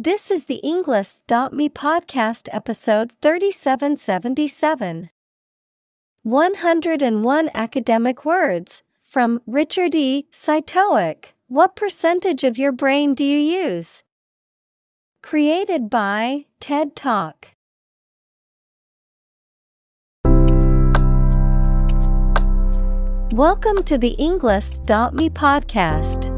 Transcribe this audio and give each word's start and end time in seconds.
This 0.00 0.30
is 0.30 0.44
the 0.44 0.60
Englist.me 0.62 1.70
podcast 1.70 2.48
episode 2.52 3.12
3777. 3.20 5.10
101 6.22 7.50
academic 7.52 8.24
words 8.24 8.84
from 9.02 9.40
Richard 9.44 9.96
E. 9.96 10.28
Cytowic. 10.30 11.32
What 11.48 11.74
percentage 11.74 12.44
of 12.44 12.56
your 12.56 12.70
brain 12.70 13.14
do 13.14 13.24
you 13.24 13.38
use? 13.38 14.04
Created 15.20 15.90
by 15.90 16.44
TED 16.60 16.94
Talk. 16.94 17.48
Welcome 23.32 23.82
to 23.82 23.98
the 23.98 24.14
Englist.me 24.16 25.30
podcast. 25.30 26.37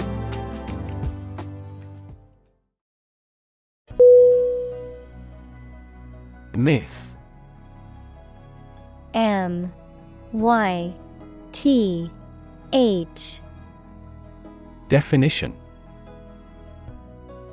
Myth. 6.55 7.15
M 9.13 9.71
Y 10.33 10.93
T 11.51 12.11
H. 12.73 13.41
Definition. 14.87 15.53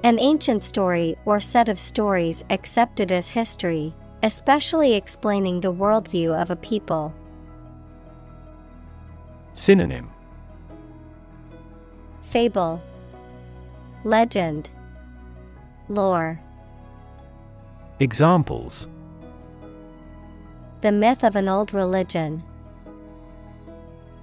An 0.03 0.19
ancient 0.19 0.63
story 0.63 1.17
or 1.25 1.41
set 1.41 1.69
of 1.69 1.79
stories 1.79 2.45
accepted 2.51 3.13
as 3.13 3.31
history, 3.31 3.93
especially 4.23 4.95
explaining 4.95 5.61
the 5.61 5.73
worldview 5.73 6.41
of 6.41 6.51
a 6.51 6.57
people. 6.57 7.13
Synonym. 9.55 10.11
Fable, 12.23 12.81
Legend, 14.05 14.71
Lore. 15.89 16.41
Examples. 18.01 18.87
The 20.83 20.93
myth 20.93 21.25
of 21.25 21.35
an 21.35 21.49
old 21.49 21.75
religion. 21.75 22.45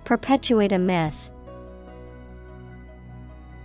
Perpetuate 0.05 0.71
a 0.71 0.79
myth. 0.79 1.29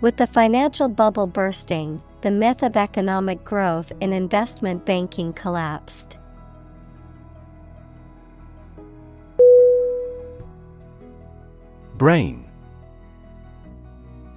With 0.01 0.17
the 0.17 0.27
financial 0.27 0.89
bubble 0.89 1.27
bursting, 1.27 2.01
the 2.19 2.31
myth 2.31 2.61
of 2.61 2.75
economic 2.75 3.45
growth 3.45 3.93
in 4.01 4.11
investment 4.11 4.83
banking 4.85 5.31
collapsed. 5.31 6.17
Brain. 11.97 12.43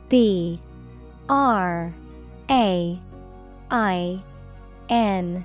B. 0.09 0.61
R. 1.29 1.93
A. 2.49 3.01
I. 3.73 4.23
N 4.89 5.45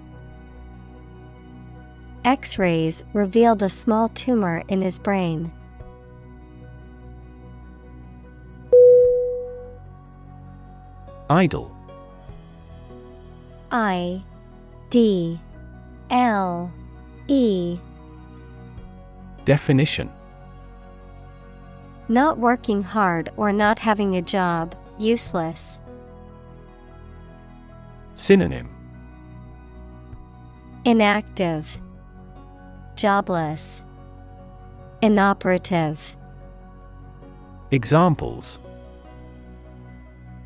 X 2.23 2.59
rays 2.59 3.03
revealed 3.13 3.63
a 3.63 3.69
small 3.69 4.09
tumor 4.09 4.63
in 4.67 4.81
his 4.81 4.99
brain. 4.99 5.51
Idle. 11.29 11.75
I 13.71 14.21
D 14.89 15.39
L 16.09 16.71
E. 17.27 17.79
Definition. 19.45 20.11
Not 22.09 22.37
working 22.37 22.83
hard 22.83 23.29
or 23.37 23.53
not 23.53 23.79
having 23.79 24.17
a 24.17 24.21
job, 24.21 24.75
useless. 24.99 25.79
Synonym. 28.15 28.69
Inactive, 30.83 31.79
Jobless, 32.95 33.83
Inoperative. 35.01 36.15
Examples 37.71 38.59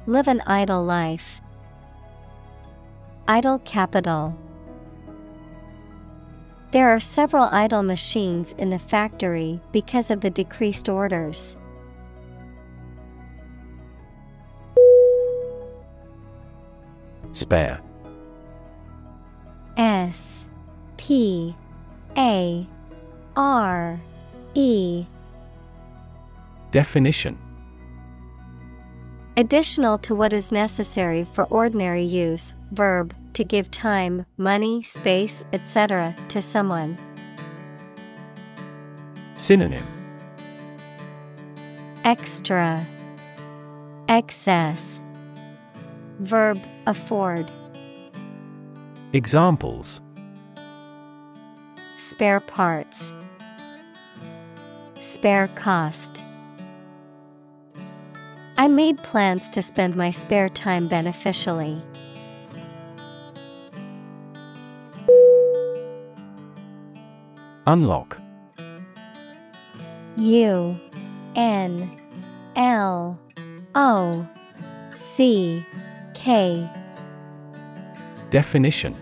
Live 0.06 0.28
an 0.28 0.42
idle 0.46 0.86
life. 0.86 1.42
Idle 3.28 3.60
capital. 3.60 4.38
There 6.72 6.90
are 6.90 7.00
several 7.00 7.46
idle 7.52 7.84
machines 7.84 8.54
in 8.58 8.70
the 8.70 8.80
factory 8.80 9.60
because 9.72 10.12
of 10.12 10.22
the 10.22 10.30
decreased 10.30 10.88
orders. 10.88 11.58
Spare 17.32 17.82
S 19.76 20.46
P 20.96 21.56
A 22.18 22.68
R 23.36 24.00
E. 24.54 25.06
Definition. 26.72 27.38
Additional 29.38 29.98
to 29.98 30.16
what 30.16 30.32
is 30.32 30.52
necessary 30.52 31.26
for 31.26 31.44
ordinary 31.46 32.04
use, 32.04 32.56
verb, 32.72 33.14
to 33.34 33.44
give 33.44 33.70
time, 33.70 34.26
money, 34.38 34.82
space, 34.82 35.44
etc., 35.52 36.16
to 36.30 36.42
someone. 36.42 36.98
Synonym. 39.36 39.86
Extra, 42.06 42.88
Excess, 44.08 45.02
Verb, 46.20 46.62
afford, 46.88 47.52
Examples 49.12 50.02
spare 52.06 52.40
parts, 52.40 53.12
spare 55.00 55.48
cost. 55.56 56.24
I 58.58 58.68
made 58.68 59.00
plans 59.00 59.50
to 59.50 59.62
spend 59.64 59.96
my 59.96 60.12
spare 60.12 60.48
time 60.48 60.88
beneficially. 60.88 61.82
Unlock 67.66 68.22
U 70.18 70.80
N 71.36 72.00
L 72.56 73.20
O 73.74 74.28
C 74.96 75.66
K 76.14 76.70
Definition 78.30 78.96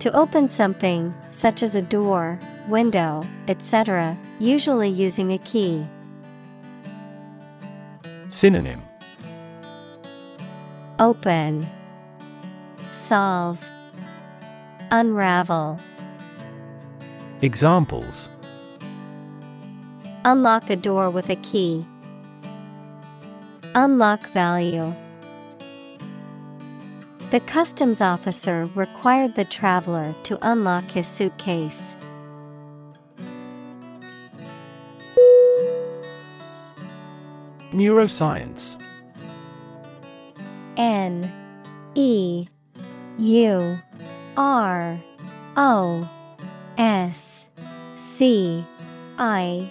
To 0.00 0.10
open 0.16 0.48
something, 0.48 1.14
such 1.30 1.62
as 1.62 1.74
a 1.76 1.82
door, 1.82 2.38
window, 2.68 3.22
etc., 3.48 4.16
usually 4.38 4.88
using 4.88 5.32
a 5.32 5.38
key. 5.38 5.86
Synonym 8.30 8.80
Open, 10.98 11.68
Solve, 12.90 13.62
Unravel. 14.90 15.78
Examples 17.42 18.30
Unlock 20.24 20.70
a 20.70 20.76
door 20.76 21.10
with 21.10 21.28
a 21.28 21.36
key. 21.36 21.84
Unlock 23.74 24.26
value. 24.28 24.94
The 27.30 27.38
customs 27.38 28.00
officer 28.00 28.68
required 28.74 29.36
the 29.36 29.44
traveler 29.44 30.12
to 30.24 30.36
unlock 30.42 30.90
his 30.90 31.06
suitcase. 31.06 31.96
Neuroscience. 37.70 38.82
N 40.76 41.32
E 41.94 42.48
U 43.18 43.78
R 44.36 45.00
O 45.56 46.10
S 46.78 47.46
C 47.96 48.66
I 49.18 49.70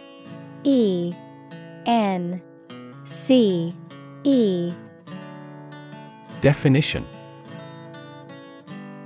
E 0.63 1.13
N 1.85 2.41
C 3.03 3.75
E. 4.23 4.73
Definition 6.39 7.05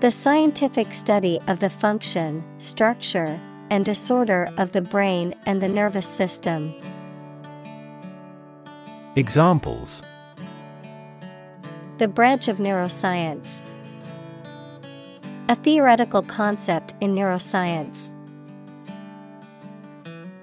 The 0.04 0.12
scientific 0.12 0.92
study 0.92 1.40
of 1.48 1.62
the 1.62 1.70
function, 1.70 2.44
structure, 2.58 3.40
and 3.70 3.86
disorder 3.86 4.50
of 4.58 4.74
the 4.74 4.82
brain 4.82 5.34
and 5.46 5.62
the 5.62 5.70
nervous 5.70 6.06
system. 6.06 6.74
Examples 9.16 10.04
The 12.00 12.10
branch 12.10 12.50
of 12.50 12.58
neuroscience. 12.58 13.62
A 15.48 15.56
theoretical 15.56 16.24
concept 16.24 16.94
in 17.00 17.16
neuroscience. 17.16 18.12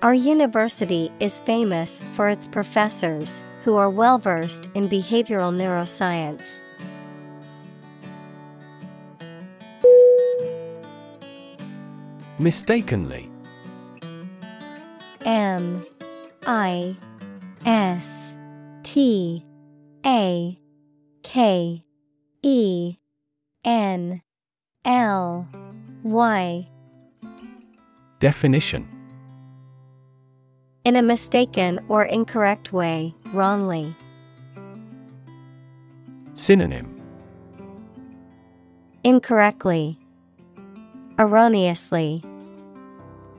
Our 0.00 0.14
university 0.14 1.12
is 1.20 1.38
famous 1.38 2.00
for 2.12 2.30
its 2.30 2.48
professors, 2.48 3.42
who 3.64 3.76
are 3.76 3.90
well 3.90 4.16
versed 4.16 4.70
in 4.72 4.88
behavioral 4.88 5.54
neuroscience. 5.54 6.60
Mistakenly 12.40 13.30
M 15.26 15.84
I 16.46 16.96
S 17.66 18.32
T 18.82 19.44
A 20.06 20.58
K 21.22 21.84
E 22.42 22.96
N 23.62 24.22
L 24.86 25.46
Y 26.02 26.68
Definition 28.20 28.88
In 30.86 30.96
a 30.96 31.02
mistaken 31.02 31.78
or 31.88 32.04
incorrect 32.04 32.72
way, 32.72 33.14
wrongly. 33.34 33.94
Synonym 36.32 37.02
Incorrectly. 39.04 39.98
Erroneously. 41.18 42.22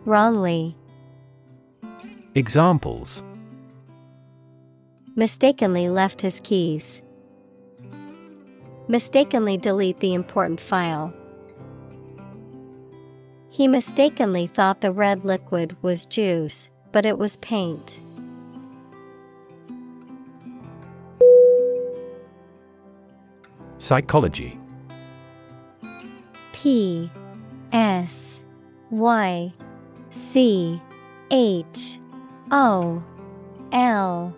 Wrongly. 0.05 0.75
Examples 2.33 3.21
Mistakenly 5.15 5.89
left 5.89 6.21
his 6.21 6.39
keys. 6.43 7.03
Mistakenly 8.87 9.57
delete 9.57 9.99
the 9.99 10.15
important 10.15 10.59
file. 10.59 11.13
He 13.49 13.67
mistakenly 13.67 14.47
thought 14.47 14.81
the 14.81 14.91
red 14.91 15.23
liquid 15.23 15.77
was 15.83 16.05
juice, 16.05 16.69
but 16.91 17.05
it 17.05 17.19
was 17.19 17.37
paint. 17.37 17.99
Psychology 23.77 24.57
P 26.53 27.11
S 27.71 28.41
Y 28.89 29.53
C 30.11 30.81
H 31.31 31.99
O 32.51 33.01
L 33.71 34.35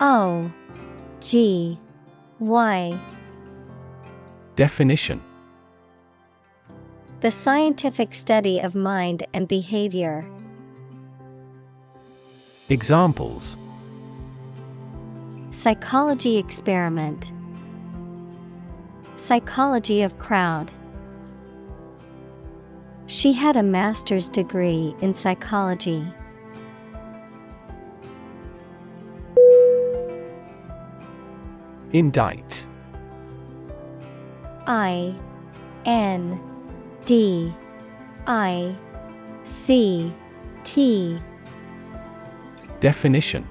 O 0.00 0.52
G 1.20 1.78
Y 2.38 2.98
Definition 4.56 5.22
The 7.20 7.30
scientific 7.30 8.14
study 8.14 8.60
of 8.60 8.74
mind 8.74 9.26
and 9.34 9.46
behavior. 9.46 10.26
Examples 12.70 13.58
Psychology 15.50 16.38
experiment. 16.38 17.32
Psychology 19.16 20.00
of 20.00 20.16
crowd. 20.18 20.70
She 23.10 23.32
had 23.32 23.56
a 23.56 23.62
master's 23.64 24.28
degree 24.28 24.94
in 25.00 25.14
psychology. 25.14 26.06
Indict. 31.92 32.68
I 34.68 35.12
N 35.84 36.40
D 37.04 37.52
I 38.28 38.76
C 39.42 40.14
T. 40.62 41.20
Definition. 42.78 43.44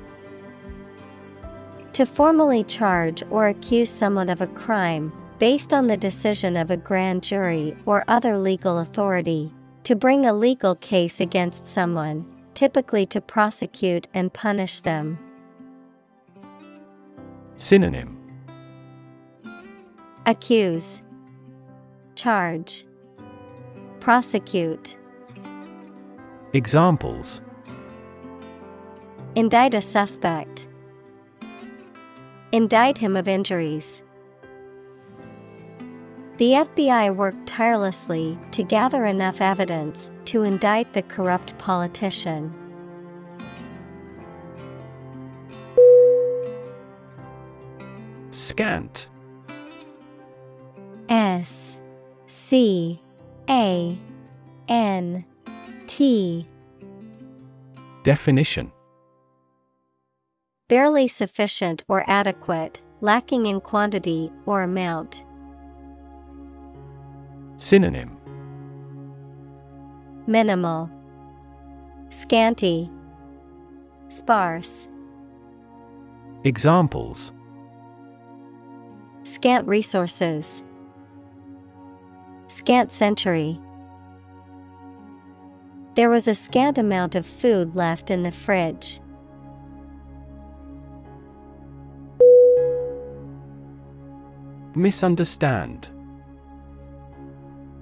To 1.92 2.06
formally 2.06 2.64
charge 2.64 3.24
or 3.30 3.50
accuse 3.50 3.90
someone 3.90 4.30
of 4.30 4.40
a 4.40 4.48
crime, 4.48 5.12
based 5.40 5.74
on 5.74 5.88
the 5.88 5.98
decision 5.98 6.58
of 6.58 6.70
a 6.70 6.78
grand 6.78 7.24
jury 7.24 7.76
or 7.86 8.04
other 8.08 8.38
legal 8.38 8.80
authority, 8.80 9.52
to 9.86 9.96
bring 9.96 10.26
a 10.26 10.34
legal 10.34 10.76
case 10.76 11.20
against 11.22 11.66
someone, 11.66 12.26
typically 12.54 13.06
to 13.06 13.22
prosecute 13.22 14.08
and 14.14 14.32
punish 14.34 14.82
them. 14.82 15.18
Synonym 17.56 18.18
Accuse, 20.26 21.02
Charge, 22.16 22.86
Prosecute. 24.00 24.98
Examples 26.54 27.42
Indict 29.36 29.74
a 29.74 29.82
suspect. 29.82 30.68
Indict 32.52 32.98
him 32.98 33.16
of 33.16 33.28
injuries. 33.28 34.04
The 36.40 36.54
FBI 36.54 37.14
worked 37.14 37.48
tirelessly 37.48 38.40
to 38.52 38.64
gather 38.64 39.06
enough 39.06 39.42
evidence 39.42 40.10
to 40.24 40.44
indict 40.44 40.94
the 40.94 41.02
corrupt 41.02 41.58
politician. 41.58 42.54
Scant 48.32 49.10
S 51.10 51.78
C 52.28 53.02
A 53.50 54.00
N 54.70 55.26
T 55.88 56.48
Definition 58.04 58.72
Barely 60.70 61.10
sufficient 61.10 61.84
or 61.90 62.06
adequate, 62.10 62.80
lacking 63.02 63.46
in 63.46 63.60
quantity 63.60 64.32
or 64.46 64.62
amount. 64.62 65.26
Synonym 67.60 68.16
Minimal, 70.28 70.90
Scanty, 72.08 72.90
Sparse. 74.08 74.88
Examples 76.46 77.34
Scant 79.26 79.68
resources. 79.68 80.64
Scant 82.48 82.92
century. 82.92 83.60
There 85.96 86.10
was 86.10 86.30
a 86.30 86.36
scant 86.36 86.78
amount 86.78 87.14
of 87.14 87.26
food 87.26 87.76
left 87.76 88.10
in 88.10 88.24
the 88.24 88.32
fridge. 88.32 89.02
Misunderstand 94.76 95.90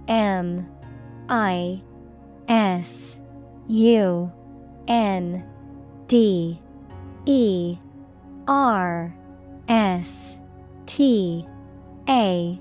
M 0.08 0.70
I 1.30 1.82
S 2.48 3.18
U 3.68 4.32
N 4.88 5.44
D 6.08 6.62
E 7.26 7.78
R 8.48 9.16
S 9.68 10.38
T 10.86 11.46
A 12.08 12.60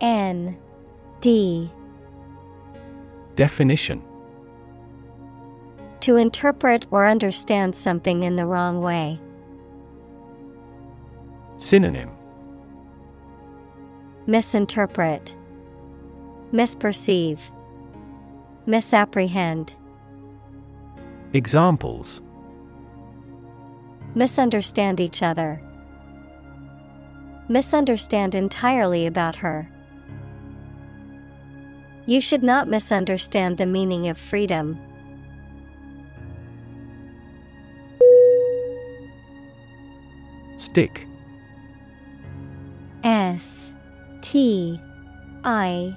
N 0.00 0.56
D. 1.20 1.70
Definition. 3.36 4.02
To 6.00 6.16
interpret 6.16 6.86
or 6.90 7.06
understand 7.06 7.74
something 7.74 8.22
in 8.22 8.36
the 8.36 8.46
wrong 8.46 8.80
way. 8.80 9.20
Synonym. 11.58 12.10
Misinterpret, 14.26 15.36
Misperceive, 16.52 17.38
Misapprehend. 18.66 19.76
Examples 21.32 22.22
Misunderstand 24.16 24.98
each 24.98 25.22
other. 25.22 25.62
Misunderstand 27.48 28.34
entirely 28.34 29.06
about 29.06 29.36
her. 29.36 29.70
You 32.06 32.20
should 32.20 32.42
not 32.42 32.66
misunderstand 32.66 33.56
the 33.56 33.66
meaning 33.66 34.08
of 34.08 34.18
freedom. 34.18 34.78
Stick 40.56 41.06
S 43.04 43.72
T 44.20 44.80
I 45.44 45.96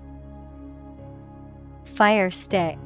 Fire 2.01 2.31
stick. 2.31 2.79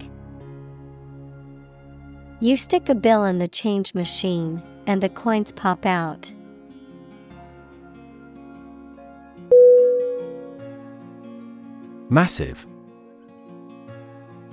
You 2.42 2.58
stick 2.58 2.90
a 2.90 2.96
bill 2.96 3.24
in 3.24 3.40
the 3.40 3.48
change 3.48 3.96
machine, 3.96 4.62
and 4.88 5.02
the 5.02 5.08
coins 5.08 5.54
pop 5.54 5.86
out. 5.86 6.34
Massive. 12.10 12.68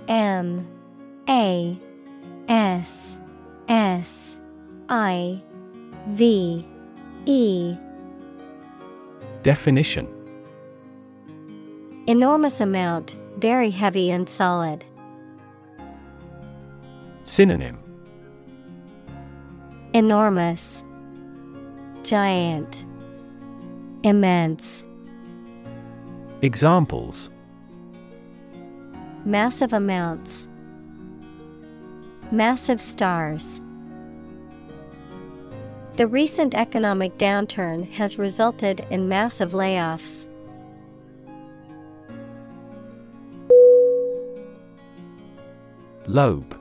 M. 0.07 0.65
A. 1.29 1.77
S. 2.47 3.19
S. 3.69 4.37
I. 4.89 5.43
V. 6.11 6.65
E. 7.27 7.77
Definition. 9.43 10.07
Enormous 12.07 12.61
amount, 12.61 13.17
very 13.43 13.71
heavy 13.71 14.09
and 14.09 14.29
solid. 14.29 14.85
Synonym 17.25 17.77
Enormous, 19.95 20.85
Giant, 22.05 22.87
Immense. 24.05 24.85
Examples 26.43 27.31
Massive 29.25 29.73
amounts. 29.73 30.47
Massive 32.31 32.81
stars. 32.81 33.61
The 35.97 36.07
recent 36.07 36.55
economic 36.55 37.19
downturn 37.19 37.91
has 37.91 38.19
resulted 38.19 38.87
in 38.91 39.09
massive 39.09 39.51
layoffs. 39.51 40.29
Lobe. 46.07 46.59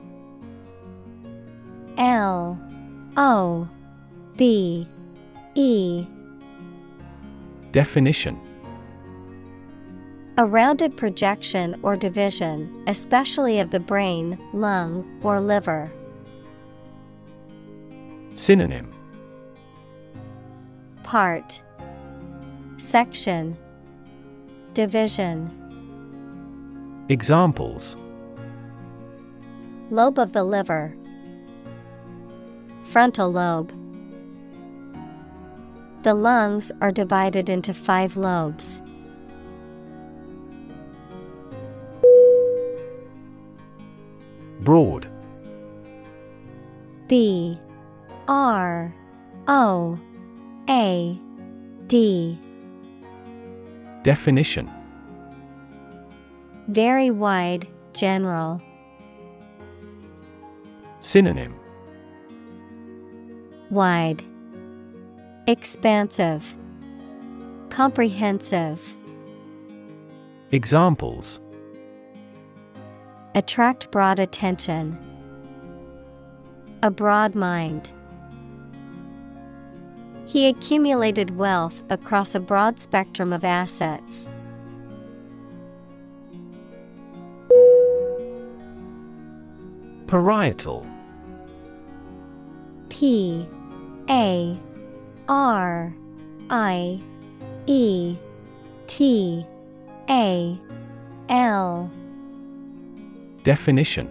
L 1.98 2.58
O 3.16 3.68
B 4.36 4.86
E. 5.54 6.06
Definition. 7.72 8.38
A 10.38 10.46
rounded 10.46 10.96
projection 10.96 11.78
or 11.82 11.96
division, 11.96 12.84
especially 12.86 13.60
of 13.60 13.70
the 13.70 13.80
brain, 13.80 14.38
lung, 14.54 15.20
or 15.22 15.40
liver. 15.40 15.92
Synonym. 18.34 18.92
Part. 21.02 21.60
Section. 22.78 23.56
Division. 24.72 25.50
Examples 27.10 27.96
Lobe 29.92 30.18
of 30.18 30.32
the 30.32 30.42
liver. 30.42 30.96
Frontal 32.82 33.30
lobe. 33.30 33.70
The 36.02 36.14
lungs 36.14 36.72
are 36.80 36.90
divided 36.90 37.50
into 37.50 37.74
five 37.74 38.16
lobes. 38.16 38.80
Broad. 44.60 45.08
B. 47.06 47.58
R. 48.28 48.94
O. 49.46 49.98
A. 50.70 51.20
D. 51.86 52.38
Definition. 54.02 54.70
Very 56.68 57.10
wide, 57.10 57.68
general. 57.92 58.62
Synonym 61.02 61.56
Wide, 63.70 64.22
Expansive, 65.48 66.54
Comprehensive. 67.70 68.94
Examples 70.52 71.40
Attract 73.34 73.90
broad 73.90 74.20
attention. 74.20 74.96
A 76.84 76.90
broad 76.90 77.34
mind. 77.34 77.92
He 80.26 80.46
accumulated 80.46 81.36
wealth 81.36 81.82
across 81.90 82.36
a 82.36 82.40
broad 82.40 82.78
spectrum 82.78 83.32
of 83.32 83.42
assets. 83.42 84.28
Parietal 90.06 90.86
P 93.02 93.48
A 94.08 94.56
R 95.28 95.92
I 96.50 97.00
E 97.66 98.16
T 98.86 99.44
A 100.08 100.60
L. 101.28 101.90
Definition. 103.42 104.08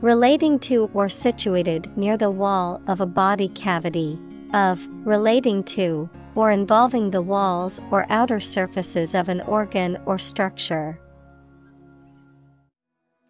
Relating 0.00 0.58
to 0.60 0.90
or 0.94 1.10
situated 1.10 1.94
near 1.98 2.16
the 2.16 2.30
wall 2.30 2.80
of 2.86 3.02
a 3.02 3.06
body 3.06 3.48
cavity, 3.48 4.18
of 4.54 4.88
relating 5.04 5.62
to 5.64 6.08
or 6.34 6.50
involving 6.50 7.10
the 7.10 7.20
walls 7.20 7.78
or 7.90 8.06
outer 8.08 8.40
surfaces 8.40 9.14
of 9.14 9.28
an 9.28 9.42
organ 9.42 9.98
or 10.06 10.18
structure. 10.18 10.98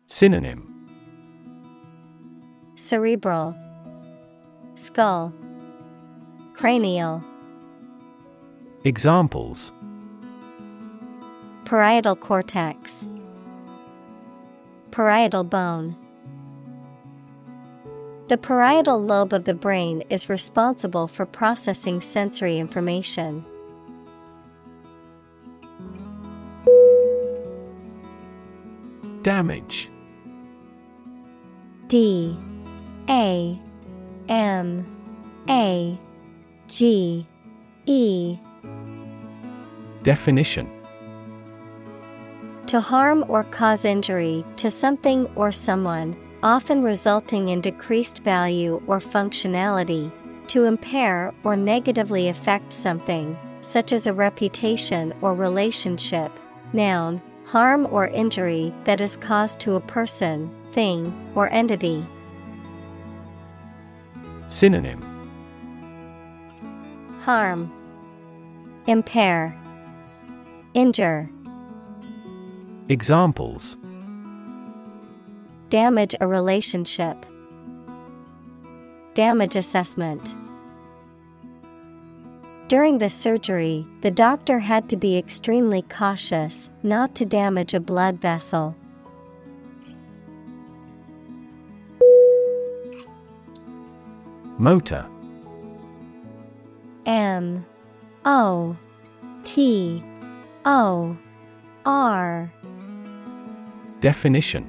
Synonym 0.06 0.75
Cerebral, 2.76 3.56
Skull, 4.74 5.32
Cranial. 6.52 7.24
Examples 8.84 9.72
Parietal 11.64 12.16
cortex, 12.16 13.08
Parietal 14.90 15.42
bone. 15.42 15.96
The 18.28 18.36
parietal 18.36 19.02
lobe 19.02 19.32
of 19.32 19.44
the 19.44 19.54
brain 19.54 20.02
is 20.10 20.28
responsible 20.28 21.06
for 21.06 21.24
processing 21.24 22.02
sensory 22.02 22.58
information. 22.58 23.42
Damage 29.22 29.88
D 31.88 32.36
A 33.08 33.60
M 34.28 34.84
A 35.48 35.98
G 36.66 37.26
E 37.86 38.38
Definition 40.02 40.68
To 42.66 42.80
harm 42.80 43.24
or 43.28 43.44
cause 43.44 43.84
injury 43.84 44.44
to 44.56 44.70
something 44.70 45.26
or 45.36 45.52
someone, 45.52 46.16
often 46.42 46.82
resulting 46.82 47.50
in 47.50 47.60
decreased 47.60 48.24
value 48.24 48.82
or 48.88 48.98
functionality, 48.98 50.10
to 50.48 50.64
impair 50.64 51.32
or 51.44 51.56
negatively 51.56 52.28
affect 52.28 52.72
something, 52.72 53.38
such 53.60 53.92
as 53.92 54.08
a 54.08 54.12
reputation 54.12 55.14
or 55.20 55.34
relationship. 55.34 56.32
Noun, 56.72 57.22
harm 57.44 57.86
or 57.92 58.08
injury 58.08 58.74
that 58.82 59.00
is 59.00 59.16
caused 59.16 59.60
to 59.60 59.74
a 59.74 59.80
person, 59.80 60.50
thing, 60.72 61.14
or 61.36 61.48
entity. 61.50 62.04
Synonym. 64.48 65.02
Harm, 67.22 67.72
Impair, 68.86 69.56
Injure, 70.74 71.28
Examples. 72.88 73.76
Damage 75.70 76.14
a 76.20 76.26
relationship, 76.28 77.26
Damage 79.14 79.56
assessment. 79.56 80.36
During 82.68 82.98
the 82.98 83.10
surgery, 83.10 83.86
the 84.02 84.10
doctor 84.12 84.60
had 84.60 84.88
to 84.90 84.96
be 84.96 85.18
extremely 85.18 85.82
cautious 85.82 86.70
not 86.84 87.16
to 87.16 87.24
damage 87.24 87.74
a 87.74 87.80
blood 87.80 88.20
vessel. 88.20 88.76
Motor 94.58 95.06
M 97.04 97.64
O 98.24 98.76
T 99.44 100.02
O 100.64 101.16
R 101.84 102.52
Definition 104.00 104.68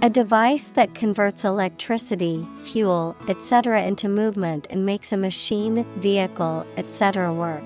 A 0.00 0.08
device 0.08 0.68
that 0.68 0.94
converts 0.94 1.44
electricity, 1.44 2.46
fuel, 2.62 3.14
etc. 3.28 3.82
into 3.82 4.08
movement 4.08 4.66
and 4.70 4.86
makes 4.86 5.12
a 5.12 5.16
machine, 5.16 5.84
vehicle, 5.98 6.66
etc. 6.78 7.32
work. 7.32 7.62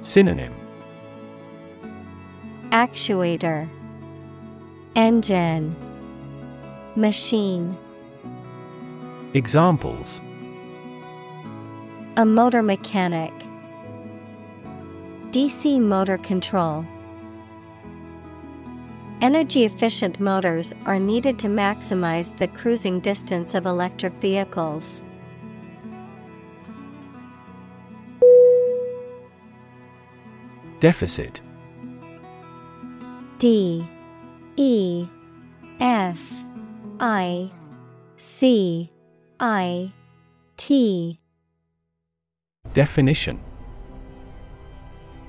Synonym 0.00 0.54
Actuator 2.70 3.68
Engine 4.94 5.74
Machine. 6.96 7.76
Examples. 9.34 10.20
A 12.16 12.24
motor 12.24 12.62
mechanic. 12.62 13.32
DC 15.32 15.80
motor 15.80 16.18
control. 16.18 16.86
Energy 19.20 19.64
efficient 19.64 20.20
motors 20.20 20.72
are 20.86 21.00
needed 21.00 21.36
to 21.40 21.48
maximize 21.48 22.36
the 22.36 22.46
cruising 22.46 23.00
distance 23.00 23.54
of 23.54 23.66
electric 23.66 24.12
vehicles. 24.20 25.02
Deficit. 30.78 31.40
D 33.38 33.84
E 34.56 35.08
F 35.80 36.43
I 37.00 37.50
C 38.16 38.90
I 39.40 39.92
T. 40.56 41.18
Definition. 42.72 43.40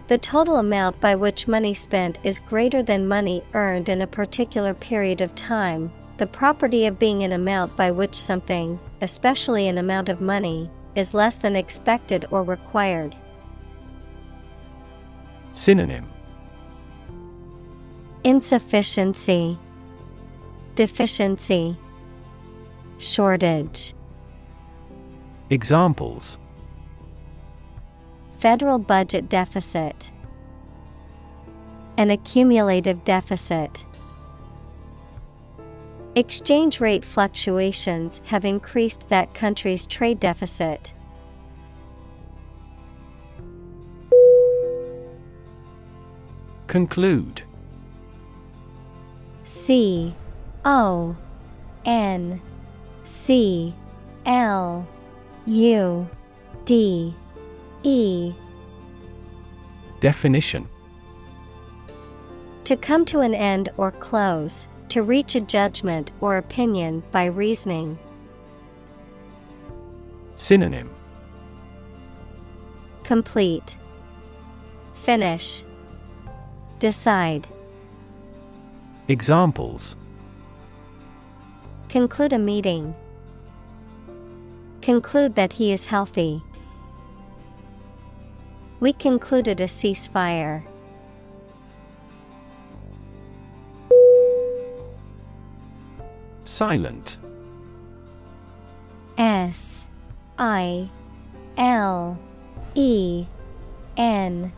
The 0.08 0.18
total 0.20 0.58
amount 0.58 1.02
by 1.02 1.16
which 1.16 1.48
money 1.48 1.74
spent 1.74 2.20
is 2.24 2.39
greater 2.39 2.84
than 2.84 3.08
money 3.08 3.44
earned 3.54 3.89
in 3.89 4.02
a 4.02 4.08
particular 4.08 4.76
period 4.76 5.22
of 5.22 5.34
time, 5.34 5.92
the 6.18 6.28
property 6.28 6.86
of 6.86 7.00
being 7.00 7.24
an 7.24 7.32
amount 7.32 7.76
by 7.76 7.89
which 7.89 8.13
something, 8.13 8.80
especially 9.02 9.68
an 9.68 9.80
amount 9.80 10.10
of 10.10 10.22
money, 10.22 10.70
is 10.94 11.16
less 11.16 11.38
than 11.38 11.56
expected 11.56 12.26
or 12.30 12.44
required. 12.44 13.16
Synonym. 15.54 16.08
Insufficiency, 18.24 19.58
Deficiency, 20.76 21.78
Shortage. 22.98 23.94
Examples 25.50 26.38
Federal 28.40 28.78
budget 28.78 29.30
deficit. 29.30 30.12
An 31.98 32.12
accumulative 32.12 33.06
deficit. 33.06 33.86
Exchange 36.16 36.82
rate 36.82 37.06
fluctuations 37.06 38.22
have 38.26 38.44
increased 38.44 39.08
that 39.08 39.34
country's 39.34 39.88
trade 39.88 40.20
deficit. 40.20 40.94
Conclude 46.68 47.44
C 49.46 50.14
O 50.65 51.15
N 51.86 52.41
C 53.04 53.73
L 54.25 54.88
U 55.45 56.10
D 56.65 57.13
E 57.84 58.34
Definition 59.99 60.67
To 62.63 62.75
come 62.75 63.06
to 63.06 63.19
an 63.19 63.36
end 63.36 63.69
or 63.78 63.91
close, 63.91 64.67
to 64.89 65.04
reach 65.04 65.36
a 65.36 65.41
judgment 65.41 66.12
or 66.19 66.38
opinion 66.38 67.04
by 67.12 67.25
reasoning. 67.25 67.99
Synonym 70.36 70.89
Complete. 73.04 73.78
Finish. 74.95 75.63
Decide. 76.80 77.47
Examples 79.08 79.95
Conclude 81.96 82.34
a 82.34 82.38
meeting. 82.38 82.94
Conclude 84.82 85.36
that 85.36 85.54
he 85.54 85.72
is 85.72 85.86
healthy. 85.86 86.44
We 88.82 88.92
concluded 88.92 89.62
a 89.62 89.64
ceasefire. 89.64 90.66
Silent 96.44 97.18
S 99.18 99.88
I 100.38 100.90
L 101.58 102.20
E 102.74 103.26
N 103.96 104.52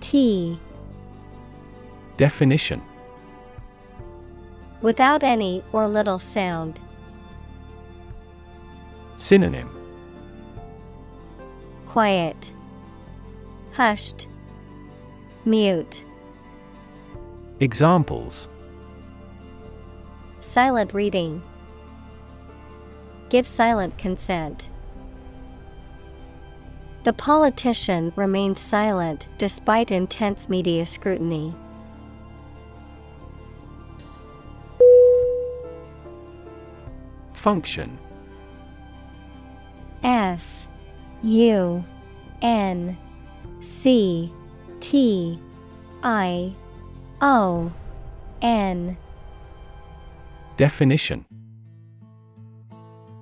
T 0.00 0.58
Definition 2.16 2.80
Without 4.82 5.22
any 5.22 5.62
or 5.72 5.86
little 5.88 6.18
sound. 6.18 6.80
Synonym 9.16 9.68
Quiet. 11.88 12.52
Hushed. 13.72 14.28
Mute. 15.44 16.04
Examples 17.60 18.48
Silent 20.40 20.94
reading. 20.94 21.42
Give 23.28 23.46
silent 23.46 23.98
consent. 23.98 24.70
The 27.04 27.12
politician 27.12 28.12
remained 28.16 28.58
silent 28.58 29.28
despite 29.38 29.90
intense 29.90 30.48
media 30.48 30.86
scrutiny. 30.86 31.54
Function. 37.40 37.98
F 40.02 40.68
U 41.22 41.82
N 42.42 42.98
C 43.62 44.30
T 44.80 45.38
I 46.02 46.52
O 47.22 47.72
N. 48.42 48.98
Definition. 50.58 51.24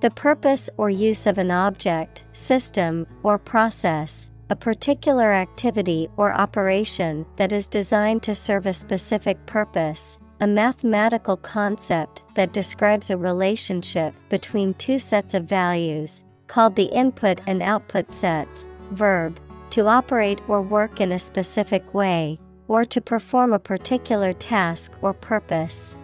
The 0.01 0.11
purpose 0.11 0.69
or 0.77 0.91
use 0.91 1.29
of 1.29 1.39
an 1.39 1.53
object, 1.53 2.25
system, 2.33 3.07
or 3.23 3.39
process, 3.39 4.31
a 4.51 4.57
particular 4.57 5.33
activity 5.33 6.09
or 6.17 6.33
operation 6.33 7.25
that 7.37 7.53
is 7.53 7.69
designed 7.69 8.25
to 8.25 8.35
serve 8.35 8.67
a 8.67 8.75
specific 8.75 9.47
purpose, 9.47 10.19
a 10.41 10.47
mathematical 10.47 11.37
concept 11.37 12.23
that 12.35 12.53
describes 12.53 13.11
a 13.11 13.17
relationship 13.17 14.15
between 14.29 14.73
two 14.75 14.99
sets 14.99 15.35
of 15.35 15.45
values, 15.45 16.25
called 16.47 16.77
the 16.77 16.85
input 16.85 17.41
and 17.47 17.61
output 17.61 18.13
sets, 18.13 18.67
verb, 18.93 19.41
to 19.71 19.87
operate 19.87 20.41
or 20.49 20.63
work 20.63 21.01
in 21.01 21.13
a 21.13 21.19
specific 21.19 21.93
way, 21.93 22.39
or 22.69 22.85
to 22.85 23.01
perform 23.01 23.53
a 23.53 23.59
particular 23.59 24.33
task 24.33 24.93
or 25.03 25.13
purpose. 25.13 25.97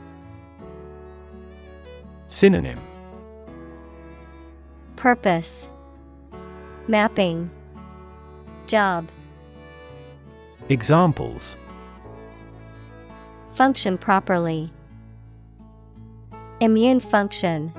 Synonym. 2.27 2.81
Purpose. 4.97 5.70
Mapping. 6.88 7.51
Job. 8.66 9.09
Examples 10.68 11.57
Function 13.55 13.97
properly. 13.97 14.73
Immune 16.59 16.99
function. 16.99 17.73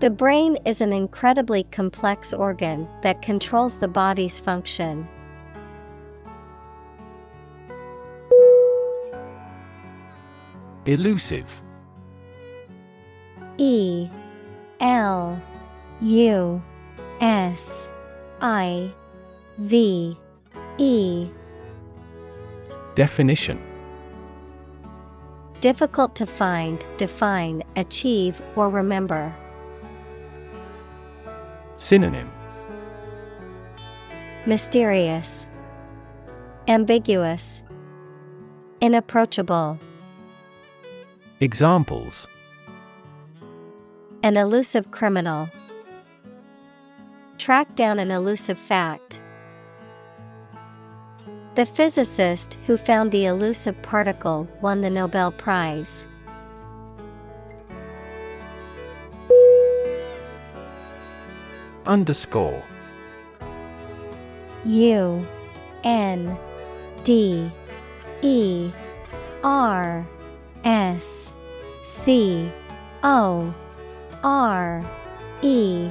The 0.00 0.10
brain 0.10 0.58
is 0.66 0.82
an 0.82 0.92
incredibly 0.92 1.62
complex 1.64 2.34
organ 2.34 2.86
that 3.00 3.22
controls 3.22 3.78
the 3.78 3.88
body's 3.88 4.38
function. 4.38 5.08
Elusive 10.84 11.62
E 13.56 14.10
L 14.80 15.40
U 16.02 16.62
S 17.22 17.88
I 18.42 18.92
V 19.56 20.18
E 20.76 21.30
Definition 22.98 23.62
Difficult 25.60 26.16
to 26.16 26.26
find, 26.26 26.84
define, 26.96 27.62
achieve, 27.76 28.42
or 28.56 28.68
remember. 28.68 29.32
Synonym 31.76 32.28
Mysterious, 34.46 35.46
Ambiguous, 36.66 37.62
Inapproachable. 38.80 39.78
Examples 41.38 42.26
An 44.24 44.36
elusive 44.36 44.90
criminal. 44.90 45.48
Track 47.38 47.76
down 47.76 48.00
an 48.00 48.10
elusive 48.10 48.58
fact. 48.58 49.20
The 51.58 51.66
physicist 51.66 52.56
who 52.68 52.76
found 52.76 53.10
the 53.10 53.26
elusive 53.26 53.82
particle 53.82 54.46
won 54.60 54.80
the 54.80 54.90
Nobel 54.90 55.32
Prize. 55.32 56.06
Underscore. 61.84 62.62
U 64.64 65.26
N 65.82 66.38
D 67.02 67.50
E 68.22 68.70
R 69.42 70.06
S 70.62 71.32
C 71.84 72.48
O 73.02 73.52
R 74.22 74.84
E. 75.42 75.90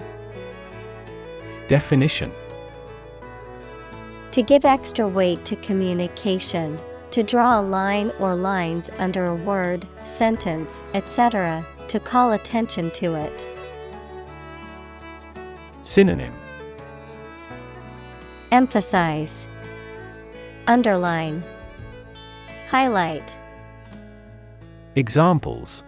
Definition 1.68 2.32
To 4.38 4.44
give 4.44 4.66
extra 4.66 5.08
weight 5.08 5.46
to 5.46 5.56
communication, 5.56 6.78
to 7.10 7.24
draw 7.24 7.60
a 7.60 7.62
line 7.64 8.12
or 8.20 8.36
lines 8.36 8.92
under 9.00 9.26
a 9.26 9.34
word, 9.34 9.88
sentence, 10.04 10.84
etc., 10.94 11.66
to 11.88 12.00
call 12.00 12.34
attention 12.34 12.92
to 12.92 13.16
it. 13.16 13.48
Synonym 15.82 16.36
Emphasize, 18.52 19.50
Underline, 20.68 21.44
Highlight, 22.70 23.36
Examples 24.96 25.84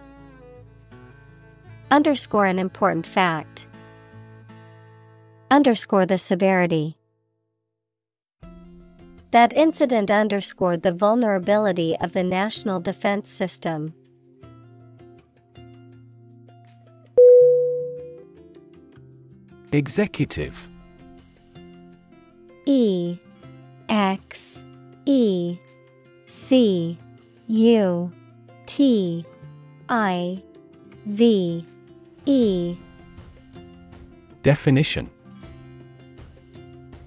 Underscore 1.92 2.46
an 2.46 2.58
important 2.58 3.06
fact. 3.06 3.68
Underscore 5.52 6.04
the 6.04 6.18
severity. 6.18 6.96
That 9.30 9.52
incident 9.56 10.10
underscored 10.10 10.82
the 10.82 10.92
vulnerability 10.92 11.96
of 12.00 12.12
the 12.12 12.24
national 12.24 12.80
defense 12.80 13.28
system. 13.28 13.94
Executive. 19.72 20.68
E 22.66 23.18
X 23.88 24.62
E 25.06 25.58
C 26.26 26.98
U 27.46 28.12
T 28.66 29.24
I 29.88 30.42
V 31.06 31.64
E. 32.26 32.76
Definition 34.42 35.08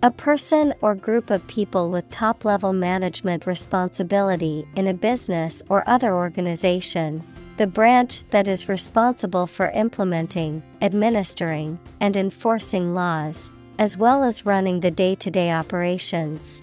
A 0.03 0.11
person 0.11 0.73
or 0.81 0.95
group 0.95 1.29
of 1.29 1.47
people 1.47 1.89
with 1.89 2.09
top 2.09 2.43
level 2.43 2.73
management 2.73 3.45
responsibility 3.45 4.67
in 4.75 4.87
a 4.87 4.93
business 4.93 5.63
or 5.69 5.81
other 5.87 6.13
organization, 6.13 7.23
the 7.55 7.67
branch 7.67 8.27
that 8.27 8.49
is 8.49 8.67
responsible 8.67 9.47
for 9.47 9.69
implementing, 9.69 10.61
administering, 10.81 11.79
and 12.01 12.17
enforcing 12.17 12.93
laws, 12.93 13.49
as 13.79 13.95
well 13.95 14.25
as 14.25 14.45
running 14.45 14.81
the 14.81 14.91
day 14.91 15.15
to 15.15 15.31
day 15.31 15.53
operations. 15.53 16.61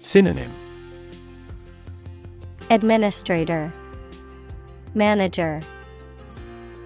Synonym. 0.00 0.50
Administrator, 2.70 3.70
Manager, 4.94 5.60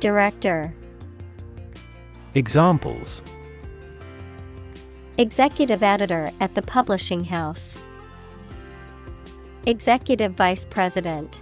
Director, 0.01 0.75
Examples 2.35 3.23
Executive 5.21 5.83
Editor 5.83 6.31
at 6.39 6.55
the 6.55 6.63
Publishing 6.63 7.25
House, 7.25 7.77
Executive 9.67 10.35
Vice 10.35 10.65
President. 10.65 11.41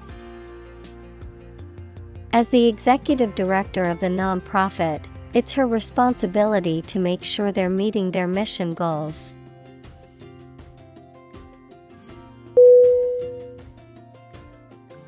As 2.32 2.48
the 2.48 2.68
executive 2.68 3.34
director 3.34 3.84
of 3.84 4.00
the 4.00 4.06
nonprofit, 4.06 5.04
it's 5.34 5.52
her 5.52 5.66
responsibility 5.66 6.80
to 6.82 6.98
make 6.98 7.22
sure 7.22 7.52
they're 7.52 7.68
meeting 7.68 8.12
their 8.12 8.26
mission 8.26 8.72
goals. 8.72 9.34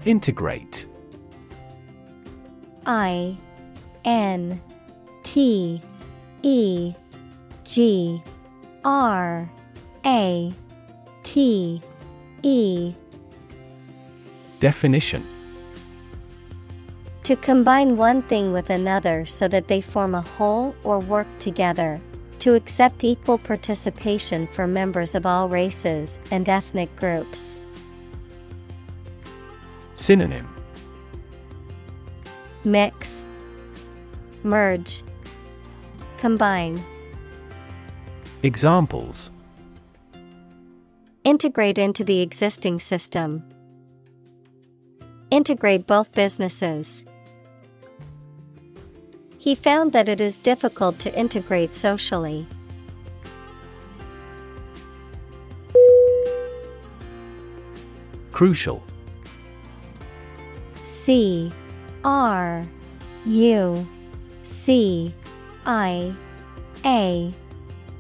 Integrate 0.04 0.84
I 2.84 3.34
N 4.04 4.60
T 5.22 5.80
E 6.42 6.92
G 7.64 8.22
R 8.88 9.46
A 10.06 10.50
T 11.22 11.82
E 12.42 12.94
Definition 14.60 15.22
To 17.24 17.36
combine 17.36 17.98
one 17.98 18.22
thing 18.22 18.50
with 18.50 18.70
another 18.70 19.26
so 19.26 19.46
that 19.48 19.68
they 19.68 19.82
form 19.82 20.14
a 20.14 20.22
whole 20.22 20.74
or 20.84 21.00
work 21.00 21.26
together. 21.38 22.00
To 22.38 22.54
accept 22.54 23.04
equal 23.04 23.36
participation 23.36 24.46
for 24.46 24.66
members 24.66 25.14
of 25.14 25.26
all 25.26 25.50
races 25.50 26.18
and 26.30 26.48
ethnic 26.48 26.94
groups. 26.96 27.58
Synonym 29.96 30.48
Mix, 32.64 33.22
Merge, 34.42 35.02
Combine. 36.16 36.82
Examples 38.44 39.32
Integrate 41.24 41.76
into 41.76 42.04
the 42.04 42.20
existing 42.20 42.78
system. 42.78 43.42
Integrate 45.32 45.88
both 45.88 46.12
businesses. 46.12 47.02
He 49.38 49.56
found 49.56 49.92
that 49.92 50.08
it 50.08 50.20
is 50.20 50.38
difficult 50.38 51.00
to 51.00 51.18
integrate 51.18 51.74
socially. 51.74 52.46
Crucial 58.30 58.84
C 60.84 61.50
R 62.04 62.64
U 63.26 63.88
C 64.44 65.12
I 65.66 66.14
A 66.84 67.34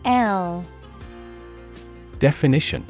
L 0.08 0.64
Definition 2.18 2.82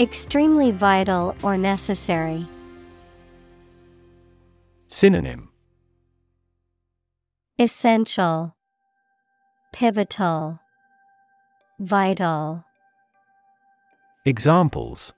Extremely 0.00 0.72
vital 0.72 1.36
or 1.44 1.56
necessary. 1.56 2.44
Synonym 4.88 5.50
Essential, 7.56 8.56
Pivotal, 9.72 10.58
Vital. 11.78 12.64
Examples 14.24 15.12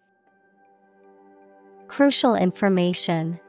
Crucial 1.89 2.35
information. 2.35 3.41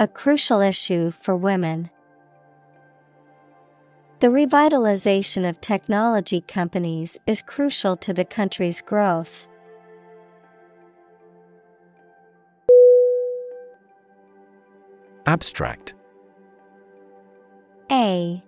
A 0.00 0.08
crucial 0.08 0.60
issue 0.60 1.12
for 1.12 1.36
women. 1.36 1.88
The 4.22 4.28
revitalization 4.28 5.48
of 5.48 5.60
technology 5.60 6.42
companies 6.42 7.18
is 7.26 7.42
crucial 7.42 7.96
to 7.96 8.12
the 8.12 8.24
country's 8.24 8.80
growth. 8.80 9.48
Abstract. 15.26 15.94
A 17.90 18.40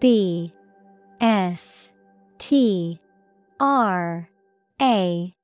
B 0.00 0.54
S 1.20 1.90
T 2.38 2.98
R 3.60 4.30
A 4.80 5.34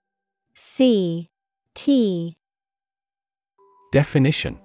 C 0.55 1.29
T. 1.75 2.39
Definition. 3.93 4.59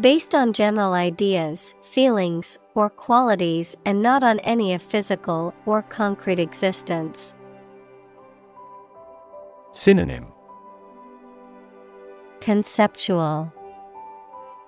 Based 0.00 0.34
on 0.34 0.54
general 0.54 0.94
ideas, 0.94 1.74
feelings, 1.82 2.58
or 2.74 2.90
qualities 2.90 3.76
and 3.84 4.02
not 4.02 4.22
on 4.22 4.38
any 4.40 4.72
of 4.72 4.82
physical 4.82 5.54
or 5.66 5.82
concrete 5.82 6.38
existence. 6.38 7.34
Synonym 9.72 10.26
Conceptual, 12.40 13.52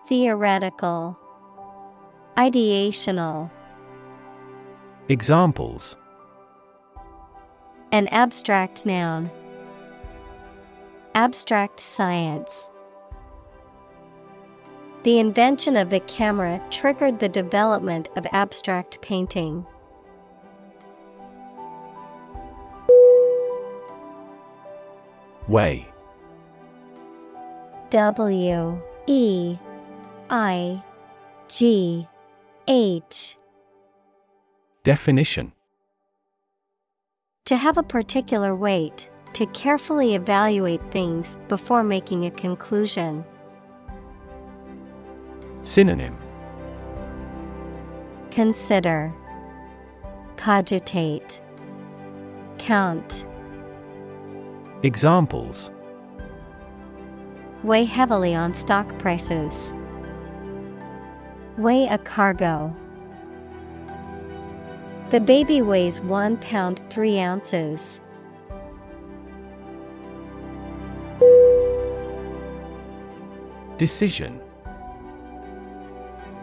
Theoretical, 0.07 1.19
Ideational. 2.37 3.51
Examples 5.09 5.97
An 7.93 8.09
abstract 8.09 8.87
noun. 8.87 9.31
Abstract 11.15 11.79
science. 11.79 12.69
The 15.05 15.19
invention 15.19 15.77
of 15.77 15.91
the 15.91 16.01
camera 16.01 16.63
triggered 16.71 17.19
the 17.19 17.29
development 17.29 18.09
of 18.17 18.27
abstract 18.33 19.03
painting. 19.03 19.67
Weigh 25.47 25.87
W 27.91 28.83
E 29.07 29.59
I 30.31 30.83
G 31.49 32.09
H 32.67 33.37
Definition 34.85 35.53
To 37.45 37.57
have 37.57 37.77
a 37.77 37.83
particular 37.83 38.57
weight, 38.57 39.11
to 39.35 39.45
carefully 39.49 40.15
evaluate 40.15 40.81
things 40.91 41.37
before 41.49 41.85
making 41.85 42.25
a 42.25 42.31
conclusion. 42.31 43.23
Synonym 45.65 46.15
Consider, 48.31 49.15
Cogitate, 50.37 51.41
Count. 52.59 53.27
Examples 54.83 55.71
Weigh 57.63 57.87
heavily 57.87 58.35
on 58.35 58.55
stock 58.55 58.87
prices. 58.99 59.73
Weigh 61.57 61.87
a 61.87 61.97
cargo. 61.97 62.77
The 65.09 65.21
baby 65.21 65.63
weighs 65.63 66.03
one 66.03 66.37
pound 66.37 66.79
three 66.91 67.19
ounces. 67.19 68.01
Decision 73.79 74.44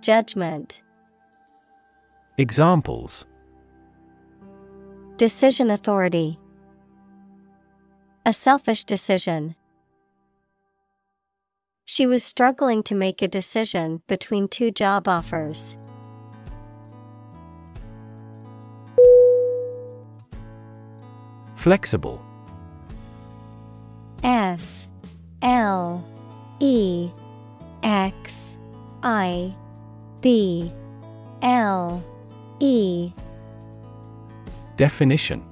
Judgment 0.00 0.82
Examples 2.36 3.26
Decision 5.16 5.70
authority 5.70 6.38
A 8.24 8.32
selfish 8.32 8.84
decision. 8.84 9.56
She 11.84 12.06
was 12.06 12.22
struggling 12.22 12.82
to 12.84 12.94
make 12.94 13.22
a 13.22 13.28
decision 13.28 14.02
between 14.06 14.46
two 14.46 14.70
job 14.70 15.08
offers. 15.08 15.76
Flexible 21.56 22.22
F 24.22 24.88
L 25.42 26.04
E 26.60 27.10
X 27.82 28.56
I 29.02 29.54
B 30.20 30.72
L 31.42 32.02
E. 32.60 33.12
Definition. 34.76 35.44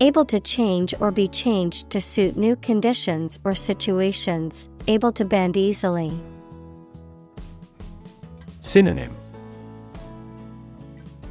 Able 0.00 0.24
to 0.26 0.40
change 0.40 0.94
or 0.98 1.10
be 1.10 1.28
changed 1.28 1.90
to 1.90 2.00
suit 2.00 2.36
new 2.36 2.56
conditions 2.56 3.38
or 3.44 3.54
situations, 3.54 4.70
able 4.88 5.12
to 5.12 5.26
bend 5.26 5.58
easily. 5.58 6.18
Synonym. 8.60 9.14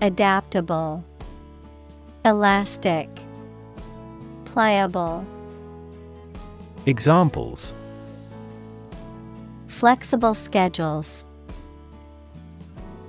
Adaptable, 0.02 1.04
Elastic, 2.26 3.10
Pliable. 4.46 5.26
Examples. 6.86 7.74
Flexible 9.68 10.36
schedules. 10.36 11.26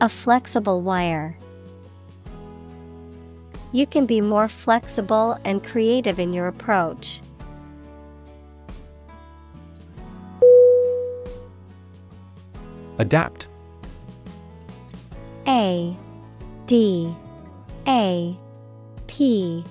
A 0.02 0.08
flexible 0.08 0.80
wire. 0.80 1.36
You 3.72 3.86
can 3.86 4.06
be 4.06 4.20
more 4.20 4.48
flexible 4.48 5.38
and 5.44 5.62
creative 5.62 6.18
in 6.18 6.32
your 6.32 6.48
approach. 6.48 7.20
Adapt 12.98 13.48
A 15.46 15.96
D 16.66 17.14
A 17.86 18.36
P 19.06 19.64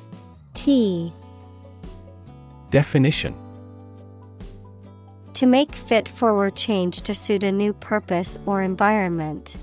T 0.54 1.14
Definition 2.70 3.36
To 5.34 5.46
make 5.46 5.74
fit 5.74 6.08
forward 6.08 6.56
change 6.56 7.02
to 7.02 7.14
suit 7.14 7.44
a 7.44 7.52
new 7.52 7.74
purpose 7.74 8.38
or 8.46 8.62
environment. 8.62 9.58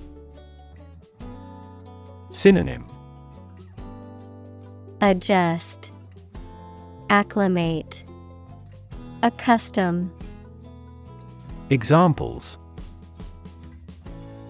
Synonym 2.37 2.85
Adjust, 5.01 5.91
Acclimate, 7.09 8.05
Accustom. 9.23 10.13
Examples 11.71 12.59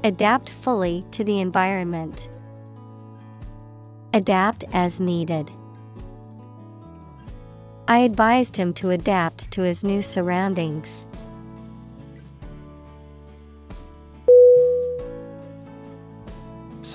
Adapt 0.03 0.51
fully 0.51 1.05
to 1.12 1.22
the 1.22 1.38
environment. 1.38 2.29
Adapt 4.12 4.64
as 4.72 5.01
needed. 5.01 5.49
I 7.87 7.99
advised 7.99 8.57
him 8.57 8.72
to 8.75 8.90
adapt 8.90 9.53
to 9.53 9.62
his 9.62 9.85
new 9.85 10.03
surroundings. 10.03 11.07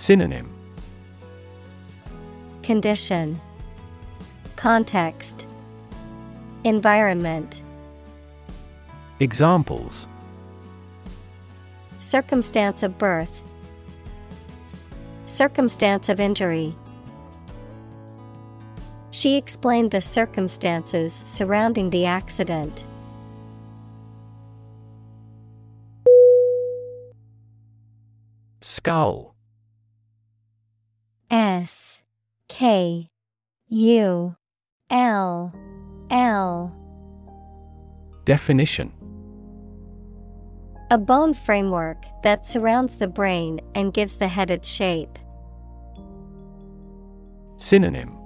Synonym. 0.00 0.48
Condition. 2.62 3.38
Context. 4.56 5.46
Environment. 6.64 7.60
Examples. 9.20 10.08
Circumstance 11.98 12.82
of 12.82 12.96
birth. 12.96 13.42
Circumstance 15.26 16.08
of 16.08 16.18
injury. 16.18 16.74
She 19.10 19.36
explained 19.36 19.90
the 19.90 20.00
circumstances 20.00 21.22
surrounding 21.26 21.90
the 21.90 22.06
accident. 22.06 22.86
Skull 28.62 29.34
S 31.30 32.00
K 32.48 33.08
U 33.68 34.36
L 34.90 35.54
L. 36.10 36.76
Definition. 38.24 38.92
A 40.90 40.98
bone 40.98 41.32
framework 41.32 42.02
that 42.24 42.44
surrounds 42.44 42.96
the 42.96 43.06
brain 43.06 43.60
and 43.76 43.94
gives 43.94 44.16
the 44.16 44.26
head 44.26 44.50
its 44.50 44.68
shape. 44.68 45.20
Synonym. 47.58 48.16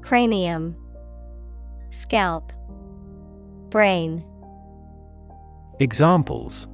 Cranium. 0.00 0.74
Scalp. 1.90 2.52
Brain. 3.70 4.24
Examples. 5.78 6.66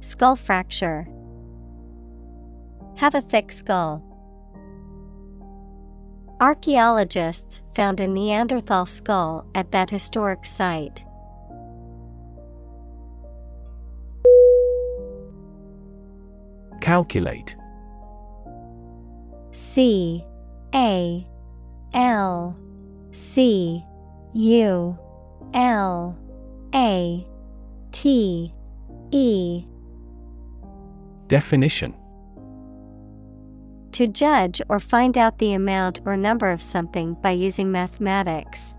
Skull 0.00 0.36
fracture 0.36 1.06
Have 2.98 3.14
a 3.14 3.20
thick 3.20 3.52
skull. 3.52 4.02
Archaeologists 6.40 7.62
found 7.76 8.00
a 8.00 8.08
Neanderthal 8.08 8.86
skull 8.86 9.46
at 9.54 9.70
that 9.70 9.88
historic 9.88 10.44
site. 10.44 11.04
Calculate 16.80 17.54
C 19.52 20.24
A 20.74 21.24
L 21.94 22.56
C 23.12 23.84
U 24.34 24.98
L 25.54 26.18
A 26.74 27.26
T 27.92 28.52
E 29.12 29.64
Definition 31.28 31.94
To 33.98 34.06
judge 34.06 34.62
or 34.68 34.78
find 34.78 35.18
out 35.18 35.40
the 35.40 35.54
amount 35.54 36.02
or 36.04 36.16
number 36.16 36.50
of 36.50 36.62
something 36.62 37.14
by 37.14 37.32
using 37.32 37.72
mathematics. 37.72 38.72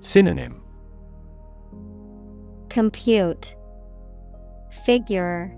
Synonym 0.00 0.60
Compute 2.68 3.54
Figure 4.84 5.56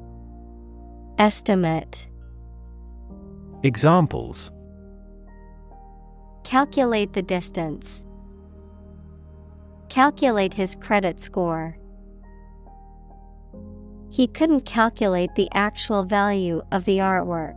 Estimate 1.17 2.07
Examples 3.63 4.51
Calculate 6.45 7.15
the 7.15 7.23
distance. 7.23 8.05
Calculate 9.89 10.53
his 10.53 10.75
credit 10.75 11.19
score. 11.19 11.79
He 14.13 14.27
couldn't 14.27 14.67
calculate 14.67 15.35
the 15.37 15.49
actual 15.55 16.03
value 16.03 16.61
of 16.71 16.85
the 16.85 16.99
artwork. 16.99 17.57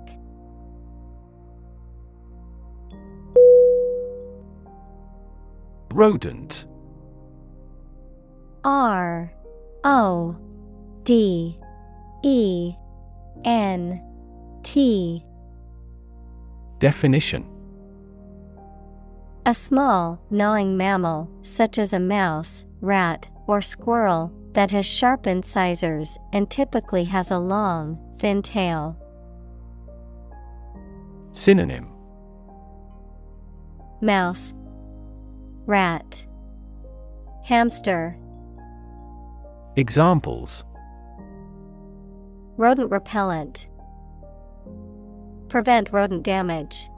Rodent. 5.93 6.65
R 8.63 9.33
O 9.83 10.37
D 11.03 11.59
E 12.23 12.73
N 13.43 14.01
T. 14.63 15.25
Definition. 16.79 17.45
A 19.45 19.53
small, 19.53 20.21
gnawing 20.31 20.77
mammal, 20.77 21.29
such 21.41 21.77
as 21.77 21.91
a 21.91 21.99
mouse, 21.99 22.65
rat, 22.79 23.27
or 23.45 23.61
squirrel, 23.61 24.31
that 24.55 24.71
has 24.71 24.85
sharp 24.85 25.27
incisors 25.27 26.17
and 26.33 26.49
typically 26.49 27.03
has 27.03 27.29
a 27.29 27.37
long, 27.37 27.99
thin 28.17 28.41
tail. 28.41 28.97
Synonym 31.33 31.89
Mouse, 34.01 34.53
Rat, 35.65 36.25
Hamster, 37.43 38.17
Examples 39.75 40.63
Rodent 42.57 42.89
repellent. 42.89 43.67
Prevent 45.49 45.91
rodent 45.91 46.23
damage. 46.23 46.89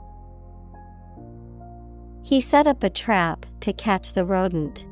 He 2.22 2.40
set 2.40 2.68
up 2.68 2.84
a 2.84 2.90
trap 2.90 3.44
to 3.60 3.72
catch 3.72 4.12
the 4.12 4.24
rodent. 4.24 4.86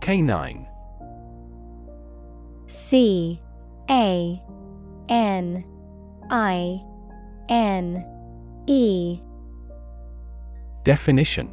Canine 0.00 0.66
C 2.68 3.40
A 3.90 4.42
N 5.08 5.64
I 6.30 6.80
N 7.48 8.04
E. 8.66 9.20
Definition. 10.84 11.50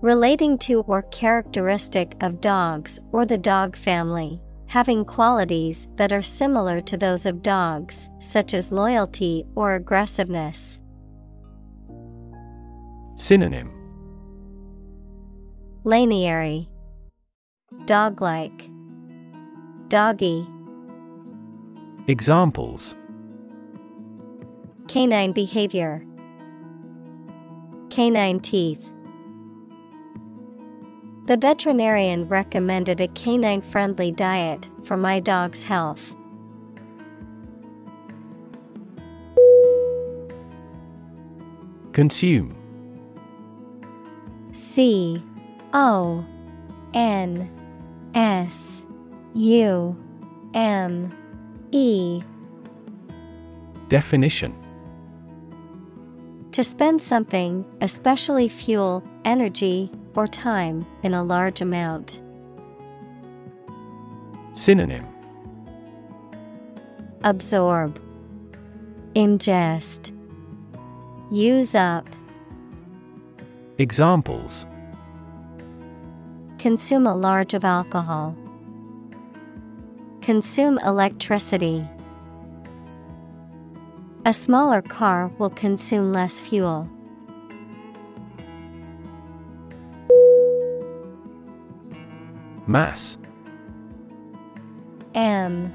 Relating 0.00 0.58
to 0.58 0.80
or 0.80 1.02
characteristic 1.02 2.16
of 2.20 2.40
dogs 2.40 2.98
or 3.12 3.24
the 3.24 3.38
dog 3.38 3.76
family, 3.76 4.40
having 4.66 5.04
qualities 5.04 5.86
that 5.94 6.12
are 6.12 6.22
similar 6.22 6.80
to 6.80 6.96
those 6.96 7.24
of 7.24 7.42
dogs, 7.42 8.08
such 8.18 8.52
as 8.52 8.72
loyalty 8.72 9.44
or 9.54 9.76
aggressiveness. 9.76 10.80
Synonym 13.14 13.81
Laniary 15.84 16.68
Dog-like. 17.86 18.70
Doggy. 19.88 20.46
Examples. 22.06 22.94
Canine 24.86 25.32
behavior. 25.32 26.04
Canine 27.90 28.38
teeth. 28.38 28.92
The 31.26 31.36
veterinarian 31.36 32.28
recommended 32.28 33.00
a 33.00 33.08
canine-friendly 33.08 34.12
diet 34.12 34.68
for 34.84 34.96
my 34.96 35.18
dog's 35.18 35.64
health. 35.64 36.14
Consume. 41.92 42.54
C 44.52 45.20
O 45.72 46.24
N 46.94 47.50
S 48.14 48.82
U 49.34 49.96
M 50.54 51.08
E. 51.70 52.22
Definition. 53.88 54.54
To 56.52 56.62
spend 56.62 57.00
something, 57.00 57.64
especially 57.80 58.48
fuel, 58.48 59.02
energy, 59.24 59.90
or 60.14 60.26
time, 60.26 60.84
in 61.02 61.14
a 61.14 61.22
large 61.22 61.62
amount. 61.62 62.20
Synonym. 64.52 65.06
Absorb, 67.24 67.98
Ingest, 69.14 70.12
Use 71.30 71.74
up, 71.74 72.06
Examples 73.78 74.66
Consume 76.62 77.08
a 77.08 77.16
large 77.16 77.54
of 77.54 77.64
alcohol. 77.64 78.36
Consume 80.20 80.78
electricity. 80.86 81.84
A 84.24 84.32
smaller 84.32 84.80
car 84.80 85.26
will 85.40 85.50
consume 85.50 86.12
less 86.12 86.40
fuel. 86.40 86.88
Mass 92.68 93.18
M 95.16 95.72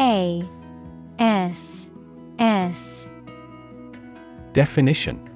A 0.00 0.42
S 1.20 1.86
S 2.40 3.06
Definition 4.52 5.35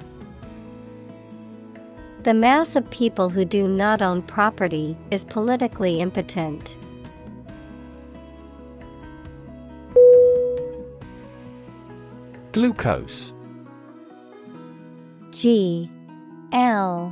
The 2.23 2.35
mass 2.35 2.75
of 2.75 2.87
people 2.91 3.29
who 3.29 3.43
do 3.45 3.67
not 3.67 4.03
own 4.03 4.21
property 4.21 4.95
is 5.09 5.25
politically 5.25 6.01
impotent. 6.01 6.77
Glucose. 12.51 13.33
G 15.31 15.89
L 16.51 17.11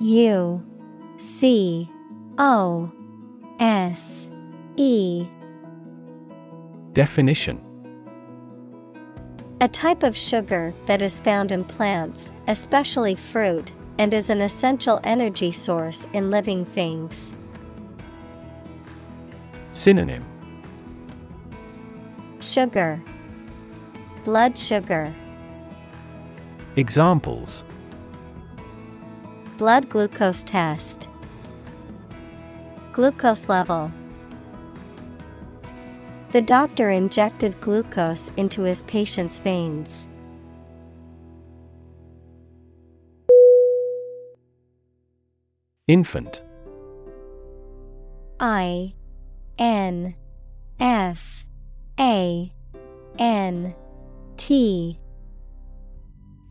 U 0.00 0.64
C 1.18 1.90
O 2.38 2.90
S 3.60 4.30
E. 4.76 5.26
Definition. 6.94 7.60
A 9.60 9.68
type 9.68 10.04
of 10.04 10.16
sugar 10.16 10.72
that 10.86 11.02
is 11.02 11.20
found 11.20 11.52
in 11.52 11.64
plants, 11.64 12.32
especially 12.46 13.14
fruit, 13.14 13.72
and 13.98 14.14
is 14.14 14.30
an 14.30 14.40
essential 14.40 15.00
energy 15.04 15.52
source 15.52 16.06
in 16.12 16.30
living 16.30 16.64
things. 16.64 17.34
Synonym. 19.72 20.24
Sugar. 22.40 23.02
Blood 24.24 24.56
sugar. 24.56 25.14
Examples. 26.76 27.64
Blood 29.56 29.88
glucose 29.88 30.44
test. 30.44 31.08
Glucose 32.92 33.48
level. 33.48 33.92
The 36.30 36.42
doctor 36.42 36.90
injected 36.90 37.60
glucose 37.60 38.30
into 38.36 38.62
his 38.62 38.82
patient's 38.84 39.38
veins. 39.38 40.07
Infant. 45.88 46.42
I 48.38 48.92
N 49.58 50.14
F 50.78 51.46
A 51.98 52.52
N 53.18 53.74
T. 54.36 55.00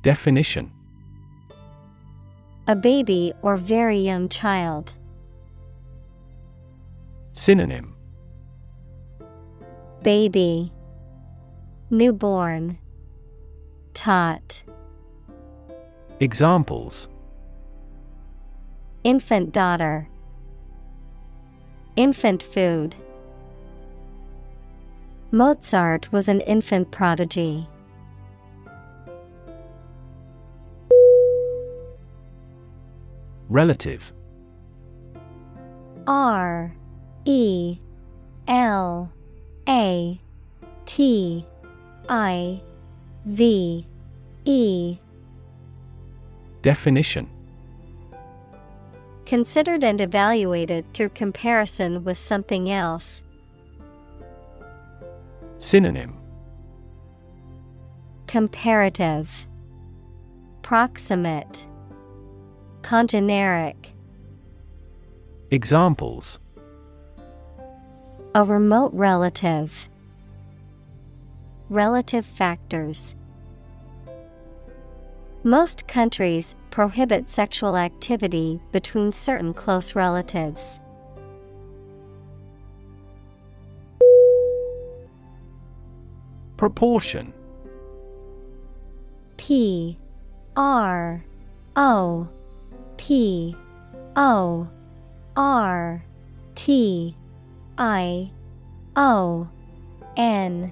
Definition. 0.01 0.71
A 2.67 2.75
baby 2.75 3.31
or 3.43 3.57
very 3.57 3.99
young 3.99 4.27
child. 4.27 4.95
Synonym. 7.33 7.95
Baby. 10.01 10.73
Newborn. 11.91 12.79
Tot. 13.93 14.63
Examples 16.19 17.07
Infant 19.07 19.53
daughter 19.53 20.09
Infant 21.95 22.43
food. 22.43 22.93
Mozart 25.31 26.11
was 26.11 26.27
an 26.27 26.41
infant 26.41 26.91
prodigy. 26.91 27.69
Relative. 33.47 34.11
R 36.05 36.75
E 37.23 37.77
L 38.49 39.09
A 39.69 40.19
T 40.85 41.45
I 42.09 42.61
V 43.25 43.87
E. 44.43 44.97
Definition 46.61 47.36
Considered 49.27 49.83
and 49.83 49.99
evaluated 49.99 50.85
through 50.93 51.09
comparison 51.09 52.05
with 52.05 52.17
something 52.17 52.71
else. 52.71 53.21
Synonym 55.57 56.15
Comparative 58.25 59.45
Proximate 60.61 61.67
Congeneric 62.83 63.91
Examples 65.51 66.39
A 68.33 68.45
remote 68.45 68.93
relative. 68.93 69.89
Relative 71.69 72.25
factors. 72.25 73.13
Most 75.43 75.85
countries 75.85 76.55
prohibit 76.77 77.27
sexual 77.27 77.75
activity 77.75 78.59
between 78.71 79.11
certain 79.11 79.51
close 79.51 79.95
relatives. 79.95 80.79
Proportion. 86.55 87.33
P 89.37 89.97
R 90.55 91.25
O 91.75 92.27
P 92.97 93.55
O 94.15 94.67
R 95.35 96.05
T 96.53 97.15
I 97.79 98.31
O 98.95 99.49
N. 100.15 100.71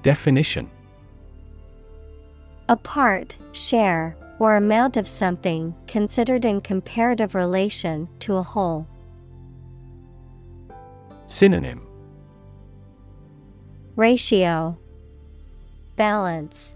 Definition. 0.00 0.70
A 2.70 2.76
part, 2.76 3.36
share, 3.52 4.16
or 4.38 4.56
amount 4.56 4.96
of 4.96 5.08
something 5.08 5.74
considered 5.86 6.44
in 6.44 6.60
comparative 6.60 7.34
relation 7.34 8.08
to 8.20 8.36
a 8.36 8.42
whole. 8.42 8.86
Synonym. 11.26 11.86
Ratio. 13.96 14.78
Balance. 15.96 16.74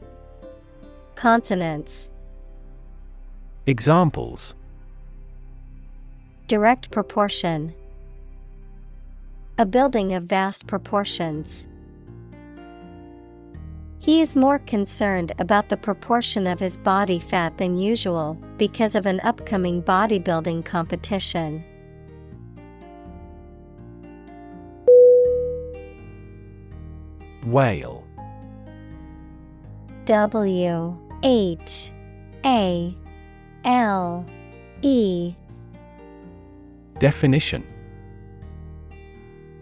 Consonants. 1.14 2.10
Examples. 3.66 4.54
Direct 6.48 6.90
proportion. 6.90 7.72
A 9.56 9.64
building 9.64 10.12
of 10.14 10.24
vast 10.24 10.66
proportions. 10.66 11.66
He 14.03 14.20
is 14.20 14.34
more 14.34 14.59
concerned 14.59 15.30
about 15.38 15.68
the 15.68 15.76
proportion 15.76 16.48
of 16.48 16.59
his 16.59 16.76
body 16.76 17.20
fat 17.20 17.57
than 17.57 17.78
usual 17.78 18.36
because 18.57 18.96
of 18.96 19.07
an 19.07 19.20
upcoming 19.20 19.80
bodybuilding 19.80 20.64
competition. 20.64 21.62
Whale. 27.44 28.05
W 30.07 30.98
H 31.22 31.92
A 32.44 32.96
L 33.64 34.26
E. 34.82 35.32
Definition 36.98 37.64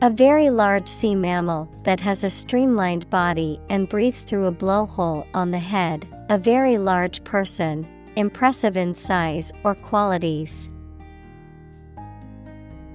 A 0.02 0.08
very 0.08 0.48
large 0.48 0.88
sea 0.88 1.14
mammal 1.14 1.70
that 1.84 2.00
has 2.00 2.24
a 2.24 2.30
streamlined 2.30 3.10
body 3.10 3.60
and 3.68 3.86
breathes 3.86 4.22
through 4.22 4.46
a 4.46 4.52
blowhole 4.52 5.26
on 5.34 5.50
the 5.50 5.58
head, 5.58 6.08
a 6.30 6.38
very 6.38 6.78
large 6.78 7.22
person, 7.22 7.86
impressive 8.16 8.78
in 8.78 8.94
size 8.94 9.52
or 9.62 9.74
qualities. 9.74 10.70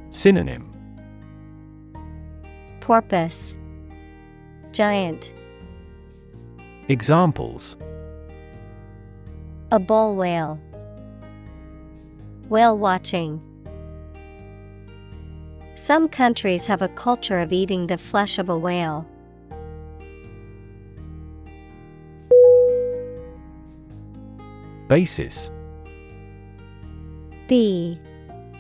Synonym 0.10 0.74
Porpoise, 2.82 3.56
giant. 4.74 5.32
Examples 6.88 7.78
A 9.72 9.78
bull 9.78 10.16
whale. 10.16 10.60
Whale 12.50 12.80
watching. 12.80 13.40
Some 15.86 16.10
countries 16.10 16.66
have 16.66 16.82
a 16.82 16.88
culture 16.88 17.40
of 17.40 17.54
eating 17.54 17.86
the 17.86 18.00
flesh 18.00 18.40
of 18.40 18.50
a 18.50 18.58
whale. 18.58 19.06
Basis. 24.88 25.52
B. 27.46 28.00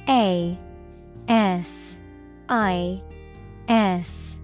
A. 0.07 0.55
S. 1.27 1.97
I. 2.47 3.01
S. 3.69 4.37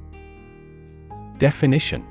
Definition. 1.37 2.03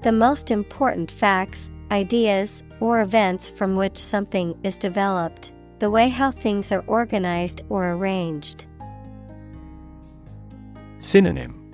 The 0.00 0.12
most 0.12 0.50
important 0.50 1.10
facts, 1.10 1.68
ideas, 1.90 2.62
or 2.80 3.02
events 3.02 3.50
from 3.50 3.76
which 3.76 3.98
something 3.98 4.58
is 4.62 4.78
developed, 4.78 5.52
the 5.80 5.90
way 5.90 6.08
how 6.08 6.30
things 6.30 6.72
are 6.72 6.84
organized 6.86 7.60
or 7.68 7.92
arranged. 7.92 8.68
Synonym 11.00 11.72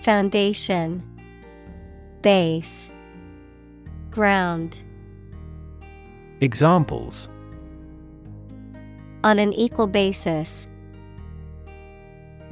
Foundation 0.00 1.02
Base 2.22 2.90
Ground 4.10 4.82
Examples 6.40 7.28
On 9.24 9.38
an 9.38 9.52
equal 9.52 9.86
basis. 9.86 10.68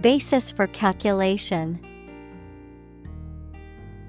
Basis 0.02 0.52
for 0.52 0.66
calculation. 0.66 1.80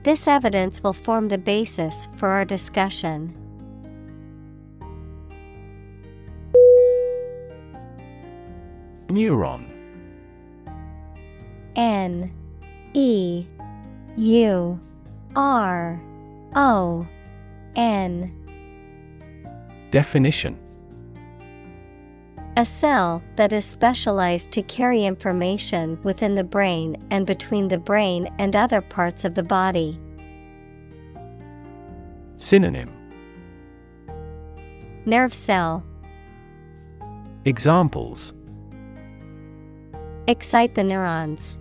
This 0.04 0.28
evidence 0.28 0.84
will 0.84 0.92
form 0.92 1.30
the 1.30 1.38
basis 1.38 2.10
for 2.18 2.28
our 2.28 2.44
discussion. 2.44 3.34
Neuron 9.08 9.77
N 11.78 12.32
E 12.96 13.46
U 14.18 14.80
R 15.36 16.02
O 16.56 17.08
N 17.76 18.34
Definition 19.92 20.58
A 22.58 22.66
cell 22.66 23.22
that 23.36 23.54
is 23.54 23.64
specialized 23.64 24.52
to 24.54 24.64
carry 24.64 25.06
information 25.06 26.00
within 26.02 26.34
the 26.34 26.44
brain 26.44 26.98
and 27.12 27.28
between 27.28 27.68
the 27.68 27.78
brain 27.78 28.28
and 28.40 28.56
other 28.56 28.82
parts 28.82 29.24
of 29.24 29.36
the 29.36 29.44
body. 29.44 30.00
Synonym 32.34 32.92
Nerve 35.06 35.34
cell. 35.34 35.84
Examples 37.46 38.34
Excite 40.28 40.74
the 40.74 40.84
neurons. 40.84 41.60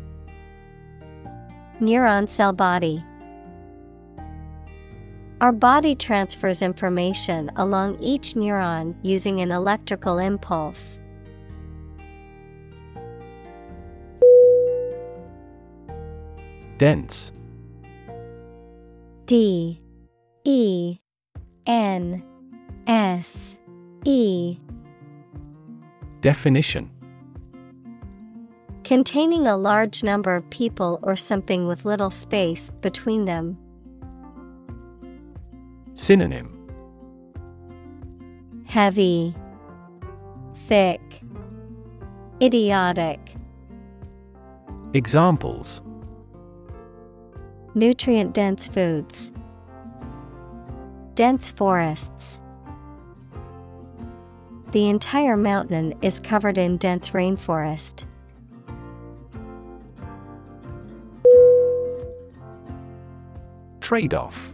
Neuron 1.80 2.26
cell 2.28 2.54
body. 2.54 3.04
Our 5.42 5.52
body 5.52 5.94
transfers 5.94 6.62
information 6.62 7.50
along 7.56 7.98
each 8.00 8.32
neuron 8.32 8.94
using 9.02 9.40
an 9.42 9.52
electrical 9.52 10.18
impulse. 10.18 10.98
Dense. 16.78 17.32
D. 19.26 19.82
E. 20.44 20.98
N. 21.66 22.22
S. 22.86 23.56
E. 24.04 24.58
Definition 26.22 26.90
Containing 28.86 29.48
a 29.48 29.56
large 29.56 30.04
number 30.04 30.36
of 30.36 30.48
people 30.48 31.00
or 31.02 31.16
something 31.16 31.66
with 31.66 31.84
little 31.84 32.08
space 32.08 32.70
between 32.82 33.24
them. 33.24 33.58
Synonym 35.94 36.52
Heavy, 38.64 39.34
Thick, 40.68 41.00
Idiotic. 42.40 43.18
Examples 44.94 45.82
Nutrient 47.74 48.34
dense 48.34 48.68
foods. 48.68 49.32
Dense 51.16 51.48
forests. 51.48 52.40
The 54.70 54.88
entire 54.88 55.36
mountain 55.36 55.92
is 56.02 56.20
covered 56.20 56.56
in 56.56 56.76
dense 56.76 57.10
rainforest. 57.10 58.04
Trade 63.86 64.14
off 64.14 64.52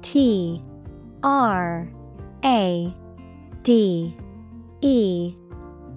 T 0.00 0.64
R 1.22 1.86
A 2.42 2.94
D 3.62 4.16
E 4.80 5.34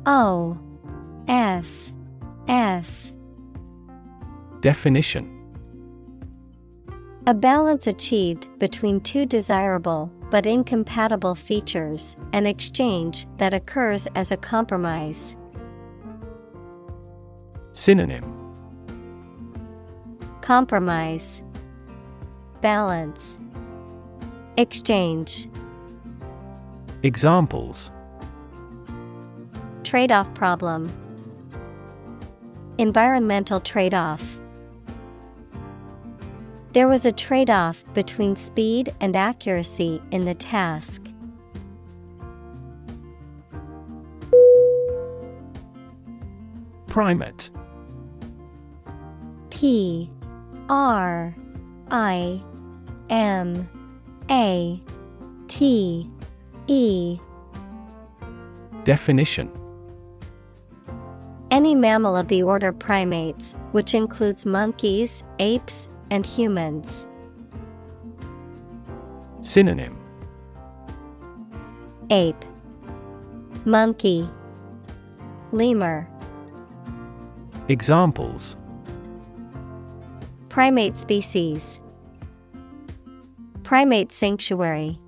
O 0.06 0.60
F 1.30 1.94
F. 2.50 3.14
Definition. 4.60 5.34
A 7.26 7.34
balance 7.34 7.88
achieved 7.88 8.50
between 8.60 9.00
two 9.00 9.26
desirable 9.26 10.12
but 10.30 10.46
incompatible 10.46 11.36
features, 11.36 12.18
an 12.34 12.48
exchange 12.48 13.28
that 13.38 13.54
occurs 13.54 14.10
as 14.16 14.34
a 14.34 14.38
compromise. 14.38 15.38
Synonym 17.72 18.39
Compromise, 20.50 21.44
Balance, 22.60 23.38
Exchange. 24.58 25.48
Examples 27.04 27.92
Trade 29.84 30.12
off 30.12 30.34
problem, 30.34 30.92
Environmental 32.80 33.60
trade 33.60 33.94
off. 33.94 34.40
There 36.74 36.88
was 36.88 37.06
a 37.06 37.12
trade 37.12 37.52
off 37.52 37.84
between 37.94 38.36
speed 38.36 38.92
and 39.00 39.16
accuracy 39.16 40.02
in 40.10 40.26
the 40.26 40.34
task. 40.34 41.04
Primate 46.88 47.52
P 49.52 50.10
R 50.70 51.36
I 51.90 52.42
M 53.10 53.68
A 54.30 54.80
T 55.48 56.08
E. 56.68 57.20
Definition. 58.84 59.52
Any 61.50 61.74
mammal 61.74 62.16
of 62.16 62.28
the 62.28 62.44
order 62.44 62.72
primates, 62.72 63.56
which 63.72 63.96
includes 63.96 64.46
monkeys, 64.46 65.24
apes, 65.40 65.90
and 66.12 66.24
humans. 66.24 67.08
Synonym. 69.42 69.98
Ape, 72.12 72.46
Monkey, 73.66 74.30
Lemur. 75.52 76.08
Examples 77.68 78.56
Primate 80.60 80.98
species. 80.98 81.80
Primate 83.64 84.12
sanctuary. 84.12 85.00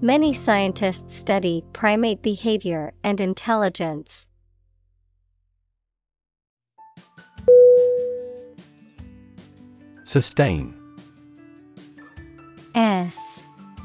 Many 0.00 0.32
scientists 0.32 1.14
study 1.14 1.62
primate 1.74 2.22
behavior 2.22 2.94
and 3.04 3.20
intelligence. 3.20 4.26
Sustain 10.04 10.74
S 12.74 13.42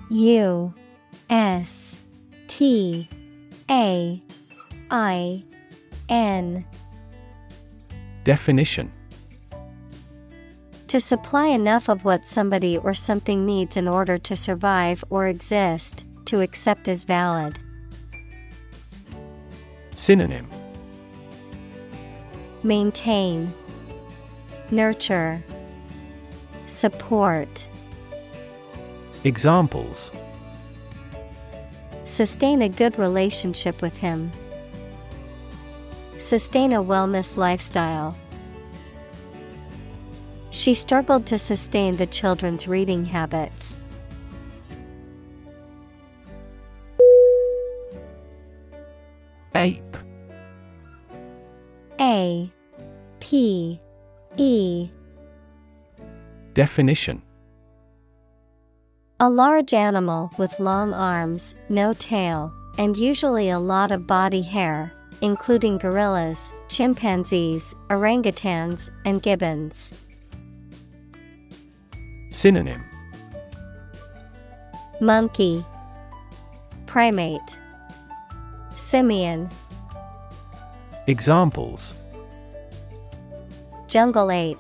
U 0.09 0.73
S 1.29 1.97
T 2.47 3.09
A 3.69 4.23
I 4.89 5.43
N 6.07 6.65
Definition 8.23 8.89
To 10.93 10.99
supply 10.99 11.47
enough 11.47 11.89
of 11.89 12.05
what 12.05 12.23
somebody 12.23 12.77
or 12.77 12.93
something 12.93 13.47
needs 13.47 13.77
in 13.77 13.87
order 13.87 14.19
to 14.19 14.35
survive 14.35 15.03
or 15.09 15.25
exist, 15.25 16.05
to 16.25 16.41
accept 16.41 16.87
as 16.87 17.03
valid. 17.03 17.57
Synonym 19.95 20.47
Maintain, 22.61 23.51
Nurture, 24.69 25.43
Support. 26.67 27.67
Examples 29.23 30.11
Sustain 32.05 32.61
a 32.61 32.69
good 32.69 32.99
relationship 32.99 33.81
with 33.81 33.97
him. 33.97 34.31
Sustain 36.19 36.71
a 36.71 36.83
wellness 36.83 37.35
lifestyle. 37.35 38.15
She 40.53 40.75
struggled 40.75 41.25
to 41.25 41.39
sustain 41.39 41.97
the 41.97 42.05
children's 42.05 42.67
reading 42.67 43.05
habits. 43.05 43.79
Ape 49.55 49.97
A 51.99 52.51
P 53.19 53.79
E 54.37 54.89
Definition 56.53 57.23
A 59.19 59.29
large 59.29 59.73
animal 59.73 60.29
with 60.37 60.59
long 60.59 60.93
arms, 60.93 61.55
no 61.67 61.93
tail, 61.93 62.53
and 62.77 62.95
usually 62.95 63.49
a 63.49 63.57
lot 63.57 63.91
of 63.91 64.05
body 64.05 64.43
hair, 64.43 64.93
including 65.21 65.79
gorillas, 65.79 66.53
chimpanzees, 66.69 67.73
orangutans, 67.89 68.91
and 69.03 69.23
gibbons. 69.23 69.93
Synonym. 72.33 72.83
Monkey. 74.99 75.63
Primate. 76.87 77.59
Simian. 78.75 79.49
Examples. 81.05 81.93
Jungle 83.87 84.31
ape. 84.31 84.57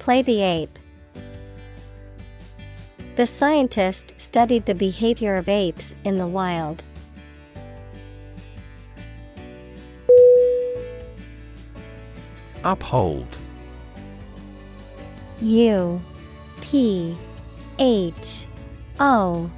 Play 0.00 0.20
the 0.22 0.42
ape. 0.42 0.78
The 3.14 3.26
scientist 3.26 4.14
studied 4.16 4.66
the 4.66 4.74
behavior 4.74 5.36
of 5.36 5.48
apes 5.48 5.94
in 6.02 6.18
the 6.18 6.26
wild. 6.26 6.82
Uphold 12.64 13.38
U 15.40 16.00
P 16.60 17.16
H 17.78 18.46
O 18.98 19.50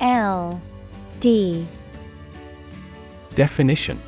L 0.00 0.62
D. 1.20 1.66
Definition. 3.34 4.00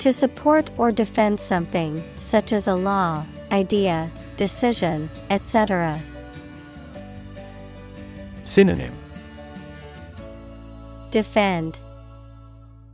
To 0.00 0.12
support 0.12 0.70
or 0.78 0.92
defend 0.92 1.40
something, 1.40 2.04
such 2.18 2.52
as 2.52 2.68
a 2.68 2.74
law, 2.74 3.24
idea, 3.50 4.10
decision, 4.36 5.10
etc. 5.30 6.00
Synonym. 8.44 8.94
Defend, 11.10 11.80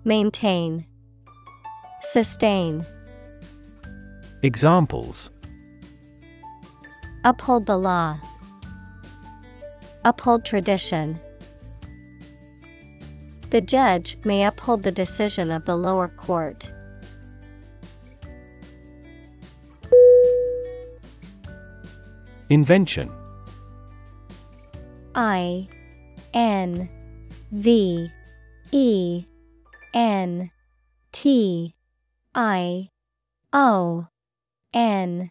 Maintain, 0.05 0.87
Sustain. 2.01 2.85
Examples 4.43 5.31
Uphold 7.27 7.65
the 7.65 7.79
law. 7.79 8.19
Uphold 10.05 10.45
tradition. 10.45 11.19
The 13.49 13.63
judge 13.63 14.19
may 14.25 14.45
uphold 14.45 14.83
the 14.83 14.93
decision 14.93 15.51
of 15.51 15.65
the 15.65 15.75
lower 15.75 16.09
court. 16.09 16.71
Invention 22.51 23.11
I 25.15 25.67
N 26.35 26.91
V 27.53 28.11
E 28.71 29.25
N 29.95 30.51
T 31.13 31.75
I 32.35 32.91
O 33.53 34.09
N 34.75 35.31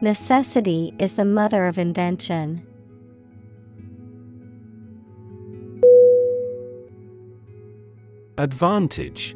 Necessity 0.00 0.94
is 1.00 1.14
the 1.14 1.24
mother 1.24 1.66
of 1.66 1.76
invention. 1.76 2.64
Advantage. 8.36 9.34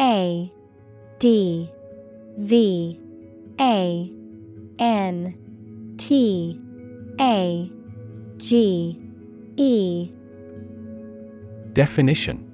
A 0.00 0.50
D 1.18 1.70
V 2.38 2.98
A 3.60 4.10
N 4.78 5.94
T 5.98 6.60
A 7.20 7.70
G 8.38 8.98
E. 9.56 10.10
Definition 11.74 12.53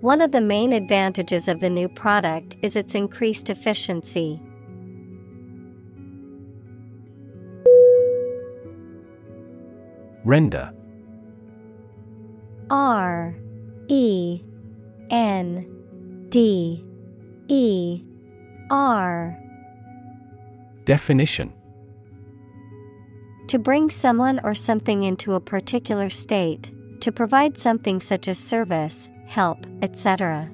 One 0.00 0.20
of 0.20 0.30
the 0.30 0.40
main 0.40 0.72
advantages 0.72 1.48
of 1.48 1.58
the 1.58 1.68
new 1.68 1.88
product 1.88 2.56
is 2.62 2.76
its 2.76 2.94
increased 2.94 3.50
efficiency. 3.50 4.40
Render. 10.24 10.72
R 12.70 13.34
E 13.88 14.40
N 15.10 16.26
D 16.28 16.84
E 17.48 18.04
R. 18.70 19.36
Definition. 20.84 21.52
To 23.48 23.58
bring 23.58 23.90
someone 23.90 24.38
or 24.44 24.54
something 24.54 25.02
into 25.02 25.34
a 25.34 25.40
particular 25.40 26.08
state, 26.08 26.70
to 27.00 27.10
provide 27.10 27.58
something 27.58 27.98
such 27.98 28.28
as 28.28 28.38
service, 28.38 29.08
help, 29.28 29.66
etc. 29.82 30.50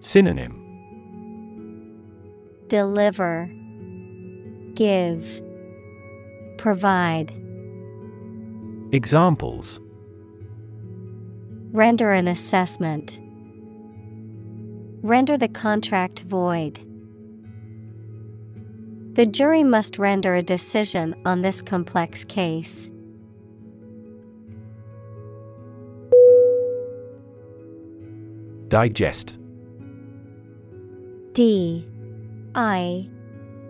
Synonym 0.00 0.58
Deliver, 2.68 3.50
Give, 4.74 5.42
Provide. 6.58 7.32
Examples 8.92 9.80
Render 11.72 12.10
an 12.12 12.28
assessment. 12.28 13.18
Render 15.02 15.38
the 15.38 15.48
contract 15.48 16.20
void. 16.20 16.80
The 19.14 19.26
jury 19.26 19.64
must 19.64 19.98
render 19.98 20.34
a 20.34 20.42
decision 20.42 21.14
on 21.24 21.42
this 21.42 21.62
complex 21.62 22.24
case. 22.24 22.91
Digest. 28.72 29.36
D 31.34 31.86
I 32.54 33.06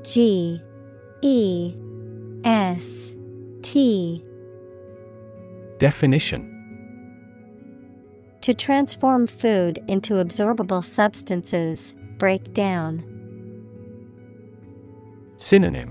G 0.04 0.62
E 1.22 1.74
S 2.44 3.12
T. 3.62 4.24
Definition. 5.78 6.48
To 8.42 8.54
transform 8.54 9.26
food 9.26 9.82
into 9.88 10.14
absorbable 10.14 10.84
substances, 10.84 11.96
break 12.18 12.54
down. 12.54 13.02
Synonym. 15.36 15.90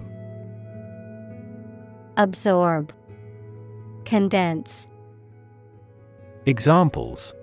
Absorb, 2.16 2.94
Condense, 4.06 4.88
Examples 6.46 7.34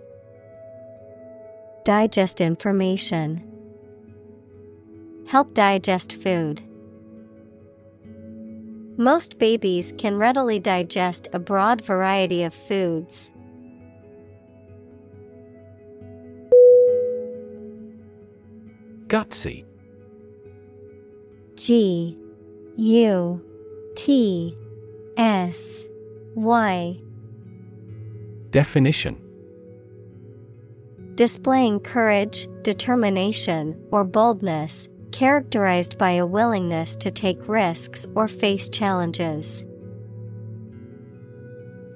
Digest 1.89 2.43
information, 2.43 3.43
Help 5.27 5.55
digest 5.55 6.17
food. 6.23 6.61
Most 8.99 9.39
babies 9.39 9.95
can 9.97 10.19
readily 10.19 10.59
digest 10.59 11.29
a 11.33 11.39
broad 11.39 11.81
variety 11.81 12.43
of 12.43 12.53
foods. 12.53 13.31
Gutsy 19.07 19.65
G 21.57 22.19
U 22.77 23.43
T 23.97 24.55
S 25.17 25.87
Y 26.35 27.01
Definition 28.51 29.28
Displaying 31.19 31.81
courage, 31.81 32.47
determination, 32.63 33.77
or 33.91 34.05
boldness, 34.05 34.89
characterized 35.11 35.99
by 35.99 36.13
a 36.13 36.25
willingness 36.25 36.95
to 36.95 37.11
take 37.11 37.49
risks 37.49 38.07
or 38.15 38.29
face 38.29 38.69
challenges. 38.69 39.65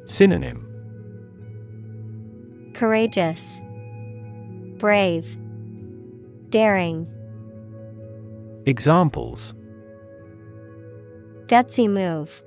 Synonym. 0.07 0.67
Courageous, 2.75 3.61
Brave, 4.79 5.39
Daring, 6.49 7.07
Examples. 8.67 9.55
Gutsy 11.47 11.89
move, 11.89 12.43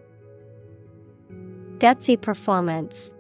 Gutsy 1.78 2.22
performance. 2.22 3.12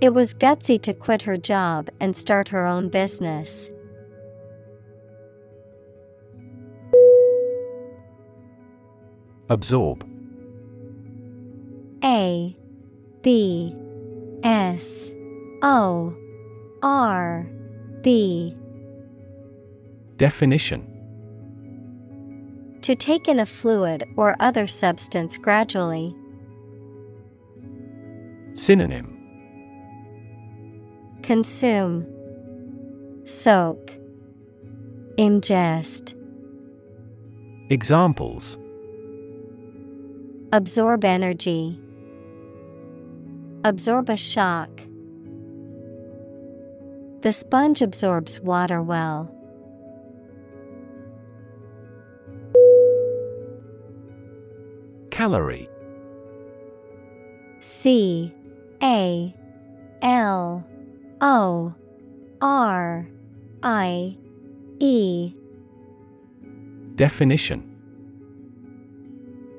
It 0.00 0.14
was 0.14 0.32
gutsy 0.32 0.80
to 0.82 0.94
quit 0.94 1.22
her 1.22 1.36
job 1.36 1.90
and 2.00 2.16
start 2.16 2.48
her 2.48 2.66
own 2.66 2.88
business. 2.88 3.70
Absorb 9.50 10.08
A 12.02 12.56
B 13.20 13.76
S 14.42 15.10
O 15.60 16.14
R 16.82 17.46
B 18.00 18.56
Definition 20.16 20.86
To 22.80 22.94
take 22.94 23.28
in 23.28 23.38
a 23.38 23.44
fluid 23.44 24.04
or 24.16 24.34
other 24.40 24.66
substance 24.66 25.36
gradually. 25.36 26.16
Synonym 28.54 29.09
Consume, 31.22 32.06
Soak, 33.24 33.96
Ingest, 35.16 36.14
Examples 37.68 38.58
Absorb 40.52 41.04
energy, 41.04 41.78
Absorb 43.62 44.08
a 44.08 44.16
shock. 44.16 44.70
The 47.20 47.32
sponge 47.32 47.82
absorbs 47.82 48.40
water 48.40 48.82
well. 48.82 49.30
Calorie 55.10 55.68
C 57.60 58.34
A 58.82 59.34
L 60.00 60.64
O 61.20 61.74
R 62.40 63.06
I 63.62 64.16
E 64.78 65.34
Definition 66.94 67.66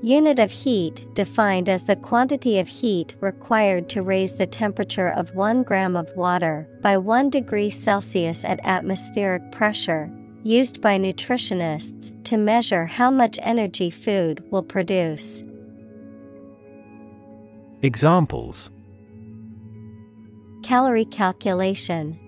Unit 0.02 0.40
of 0.40 0.50
heat 0.50 1.06
defined 1.14 1.70
as 1.70 1.84
the 1.84 1.96
quantity 1.96 2.58
of 2.58 2.68
heat 2.68 3.16
required 3.20 3.88
to 3.90 4.02
raise 4.02 4.38
the 4.38 4.48
temperature 4.48 5.10
of 5.10 5.36
1 5.36 5.62
gram 5.62 5.96
of 5.96 6.10
water 6.16 6.68
by 6.82 6.98
1 6.98 7.30
degree 7.30 7.70
Celsius 7.70 8.44
at 8.44 8.60
atmospheric 8.64 9.52
pressure, 9.52 10.12
used 10.42 10.82
by 10.82 10.98
nutritionists 10.98 12.12
to 12.24 12.38
measure 12.38 12.88
how 12.88 13.12
much 13.12 13.38
energy 13.44 13.92
food 13.92 14.44
will 14.52 14.64
produce. 14.64 15.44
Examples 17.84 18.72
Calorie 20.64 21.06
calculation 21.06 22.20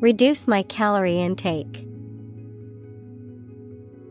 Reduce 0.00 0.46
my 0.46 0.62
calorie 0.62 1.18
intake. 1.18 1.86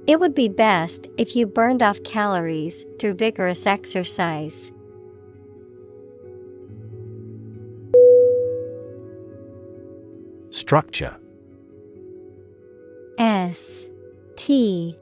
It 0.08 0.20
would 0.20 0.34
be 0.34 0.50
best 0.50 1.08
if 1.18 1.36
you 1.36 1.46
burned 1.46 1.84
off 1.84 2.02
calories 2.04 2.86
through 3.00 3.14
vigorous 3.14 3.68
exercise. 3.68 4.72
Structure 10.50 11.16
S 13.20 13.86
T 14.36 14.98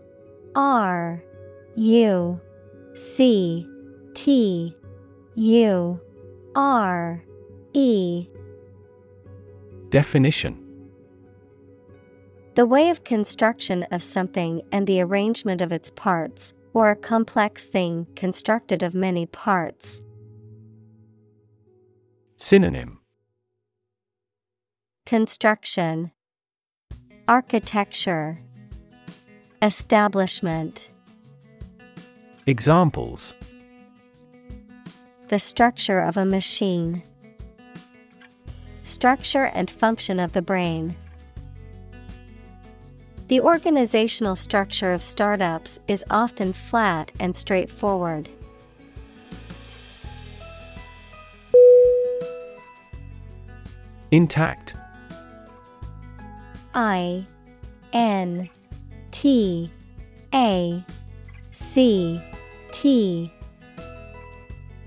R 0.56 1.24
U 1.76 2.42
C 2.96 3.68
T 4.14 4.76
U 5.36 6.00
R 6.56 7.24
E. 7.78 8.28
Definition. 9.90 10.58
The 12.56 12.66
way 12.66 12.90
of 12.90 13.04
construction 13.04 13.84
of 13.92 14.02
something 14.02 14.64
and 14.72 14.88
the 14.88 15.00
arrangement 15.00 15.62
of 15.62 15.72
its 15.72 15.92
parts, 15.92 16.56
or 16.74 16.90
a 16.90 16.96
complex 16.96 17.68
thing 17.68 18.08
constructed 18.16 18.82
of 18.82 18.96
many 18.96 19.28
parts. 19.28 20.02
Synonym. 22.38 23.00
Construction. 25.06 26.12
Architecture. 27.28 28.40
Establishment. 29.62 30.90
Examples. 32.48 33.36
The 35.28 35.38
structure 35.38 36.00
of 36.00 36.18
a 36.18 36.26
machine. 36.26 37.04
Structure 38.88 39.44
and 39.44 39.70
function 39.70 40.18
of 40.18 40.32
the 40.32 40.42
brain. 40.42 40.96
The 43.28 43.42
organizational 43.42 44.38
structure 44.38 44.94
of 44.94 45.04
startups 45.04 45.82
is 45.90 46.06
often 46.10 46.54
flat 46.54 47.12
and 47.20 47.36
straightforward. 47.36 48.30
Intact 54.12 54.74
I 56.74 57.26
N 57.92 58.50
T 59.12 59.70
A 60.34 60.82
C 61.52 62.22
T 62.72 63.34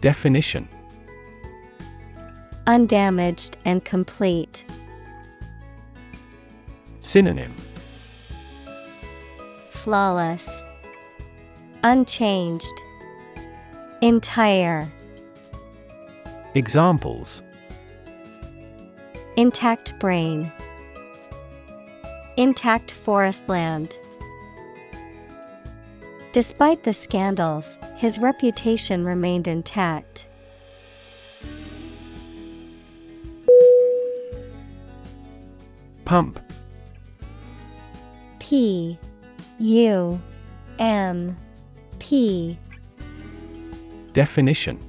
Definition 0.01 0.67
Undamaged 2.67 3.57
and 3.65 3.85
complete. 3.85 4.65
Synonym 7.01 7.55
Flawless. 9.71 10.65
Unchanged. 11.83 12.83
Entire. 14.03 14.91
Examples 16.55 17.43
Intact 19.37 19.99
brain. 19.99 20.53
Intact 22.37 22.91
forest 22.91 23.49
land. 23.49 23.97
Despite 26.33 26.83
the 26.83 26.93
scandals, 26.93 27.79
his 27.97 28.19
reputation 28.19 29.05
remained 29.05 29.49
intact. 29.49 30.29
Pump 36.11 36.41
P 38.41 38.99
U 39.61 40.21
M 40.81 41.37
P 42.01 42.59
Definition 44.13 44.81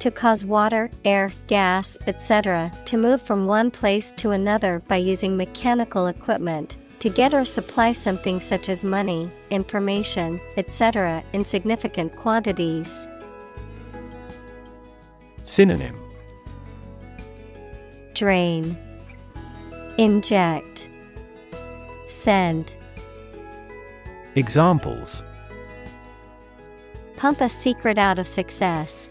To 0.00 0.10
cause 0.10 0.44
water, 0.44 0.90
air, 1.06 1.30
gas, 1.46 1.96
etc., 2.06 2.70
to 2.84 2.98
move 2.98 3.22
from 3.22 3.46
one 3.46 3.70
place 3.70 4.12
to 4.18 4.32
another 4.32 4.80
by 4.80 4.96
using 4.96 5.34
mechanical 5.34 6.08
equipment, 6.08 6.76
to 6.98 7.08
get 7.08 7.32
or 7.32 7.46
supply 7.46 7.92
something 7.92 8.38
such 8.38 8.68
as 8.68 8.84
money, 8.84 9.32
information, 9.48 10.42
etc., 10.58 11.24
in 11.32 11.42
significant 11.42 12.14
quantities. 12.16 13.08
Synonym 15.44 15.98
Drain, 18.12 18.76
Inject, 19.98 20.88
Send. 22.08 22.74
Examples 24.34 25.22
Pump 27.16 27.42
a 27.42 27.48
secret 27.48 27.98
out 27.98 28.18
of 28.18 28.26
success. 28.26 29.10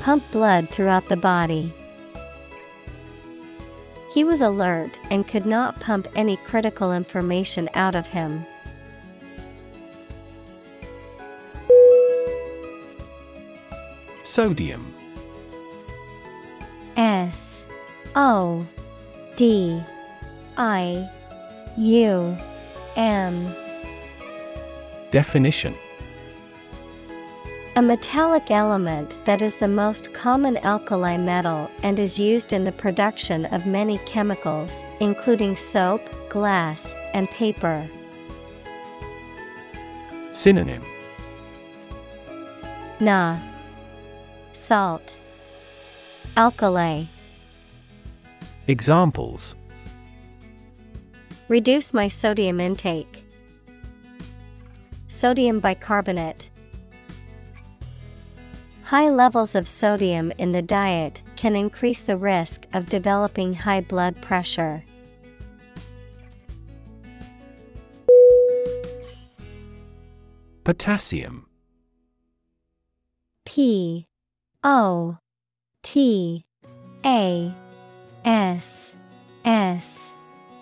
Pump 0.00 0.28
blood 0.32 0.68
throughout 0.70 1.08
the 1.08 1.16
body. 1.16 1.72
He 4.12 4.24
was 4.24 4.42
alert 4.42 4.98
and 5.10 5.28
could 5.28 5.46
not 5.46 5.78
pump 5.80 6.08
any 6.16 6.36
critical 6.38 6.92
information 6.92 7.68
out 7.74 7.94
of 7.94 8.06
him. 8.08 8.44
Sodium 14.24 14.94
S 16.96 17.64
O 18.16 18.66
D 19.38 19.80
I 20.56 21.08
U 21.76 22.36
M. 22.96 23.54
Definition. 25.12 25.76
A 27.76 27.82
metallic 27.82 28.50
element 28.50 29.24
that 29.26 29.40
is 29.40 29.54
the 29.54 29.68
most 29.68 30.12
common 30.12 30.56
alkali 30.56 31.16
metal 31.16 31.70
and 31.84 32.00
is 32.00 32.18
used 32.18 32.52
in 32.52 32.64
the 32.64 32.72
production 32.72 33.44
of 33.54 33.64
many 33.64 33.98
chemicals, 33.98 34.82
including 34.98 35.54
soap, 35.54 36.02
glass, 36.28 36.96
and 37.14 37.30
paper. 37.30 37.88
Synonym. 40.32 40.84
Na. 42.98 43.38
Salt. 44.52 45.16
Alkali 46.36 47.06
Examples 48.68 49.56
Reduce 51.48 51.94
my 51.94 52.06
sodium 52.06 52.60
intake. 52.60 53.24
Sodium 55.06 55.58
bicarbonate. 55.58 56.50
High 58.82 59.08
levels 59.08 59.54
of 59.54 59.66
sodium 59.66 60.34
in 60.36 60.52
the 60.52 60.60
diet 60.60 61.22
can 61.36 61.56
increase 61.56 62.02
the 62.02 62.18
risk 62.18 62.66
of 62.74 62.90
developing 62.90 63.54
high 63.54 63.80
blood 63.80 64.20
pressure. 64.20 64.84
Potassium 70.64 71.46
P 73.46 74.06
O 74.62 75.16
T 75.82 76.44
A 77.06 77.54
S 78.28 78.92
S 79.46 80.12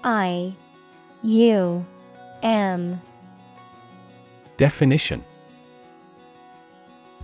I 0.04 0.54
U 1.24 1.84
M. 2.44 3.00
Definition. 4.56 5.24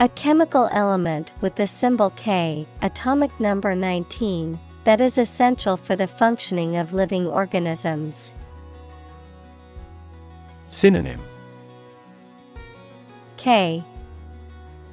A 0.00 0.08
chemical 0.08 0.68
element 0.72 1.30
with 1.40 1.54
the 1.54 1.68
symbol 1.68 2.10
K, 2.10 2.66
atomic 2.80 3.38
number 3.38 3.76
19, 3.76 4.58
that 4.82 5.00
is 5.00 5.16
essential 5.16 5.76
for 5.76 5.94
the 5.94 6.08
functioning 6.08 6.76
of 6.76 6.92
living 6.92 7.28
organisms. 7.28 8.34
Synonym. 10.70 11.20
K. 13.36 13.84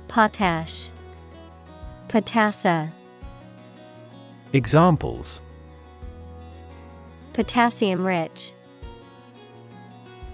Potash. 0.08 0.92
Potassa 2.08 2.92
Examples. 4.52 5.42
Potassium 7.34 8.04
rich. 8.04 8.52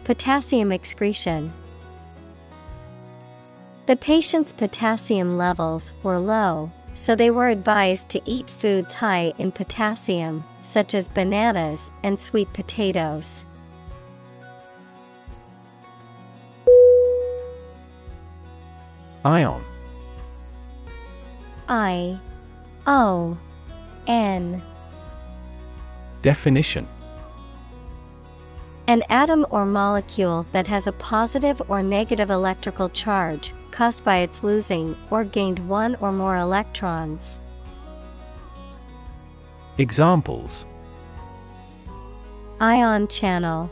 Potassium 0.05 0.71
excretion. 0.71 1.51
The 3.87 3.97
patient's 3.97 4.53
potassium 4.53 5.35
levels 5.35 5.91
were 6.01 6.17
low, 6.17 6.71
so 6.93 7.13
they 7.13 7.29
were 7.29 7.49
advised 7.49 8.07
to 8.09 8.21
eat 8.25 8.49
foods 8.49 8.93
high 8.93 9.33
in 9.37 9.51
potassium, 9.51 10.45
such 10.61 10.95
as 10.95 11.09
bananas 11.09 11.91
and 12.01 12.17
sweet 12.17 12.51
potatoes. 12.53 13.43
Ion. 19.25 19.61
I 21.67 22.17
O 22.87 23.37
N 24.07 24.61
Definition 26.21 26.87
An 28.87 29.03
atom 29.09 29.45
or 29.49 29.65
molecule 29.65 30.45
that 30.51 30.67
has 30.67 30.87
a 30.87 30.91
positive 30.91 31.61
or 31.67 31.83
negative 31.83 32.29
electrical 32.29 32.89
charge 32.89 33.53
caused 33.71 34.03
by 34.03 34.17
its 34.17 34.43
losing 34.43 34.95
or 35.09 35.23
gained 35.23 35.59
one 35.67 35.95
or 35.95 36.11
more 36.11 36.37
electrons. 36.37 37.39
Examples 39.77 40.65
Ion 42.61 43.07
channel 43.07 43.69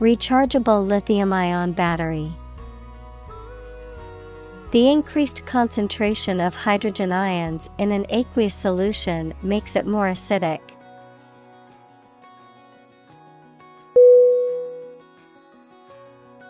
Rechargeable 0.00 0.86
lithium 0.86 1.32
ion 1.32 1.72
battery. 1.72 2.32
The 4.72 4.90
increased 4.90 5.46
concentration 5.46 6.40
of 6.40 6.54
hydrogen 6.54 7.12
ions 7.12 7.70
in 7.78 7.92
an 7.92 8.04
aqueous 8.08 8.54
solution 8.54 9.32
makes 9.42 9.76
it 9.76 9.86
more 9.86 10.08
acidic. 10.08 10.60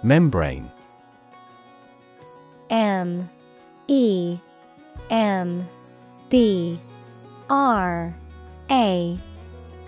Membrane. 0.03 0.71
M. 2.71 3.29
E. 3.87 4.39
M. 5.11 5.67
B. 6.29 6.81
R. 7.51 8.15
A. 8.71 9.19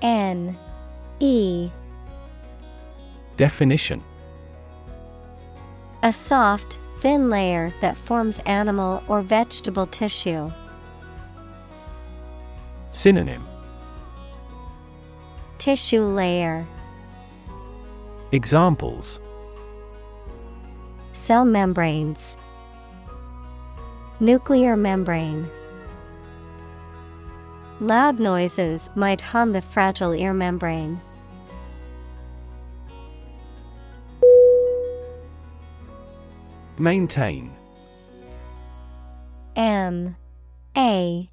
N. 0.03 0.57
E. 1.21 1.71
Definition. 3.37 4.03
A 6.03 6.13
soft, 6.13 6.78
thin 7.01 7.31
layer 7.31 7.73
that 7.81 7.97
forms 7.97 8.41
animal 8.41 9.03
or 9.09 9.23
vegetable 9.23 9.87
tissue. 9.87 10.51
Synonym 12.91 13.45
Tissue 15.59 16.03
layer, 16.03 16.67
Examples 18.33 19.21
cell 21.13 21.45
membranes, 21.45 22.37
nuclear 24.21 24.77
membrane. 24.77 25.49
Loud 27.81 28.19
noises 28.21 28.91
might 28.95 29.21
harm 29.21 29.53
the 29.53 29.61
fragile 29.61 30.15
ear 30.15 30.33
membrane. 30.33 31.01
Maintain. 36.79 37.53
M 39.57 40.17
A 40.77 41.29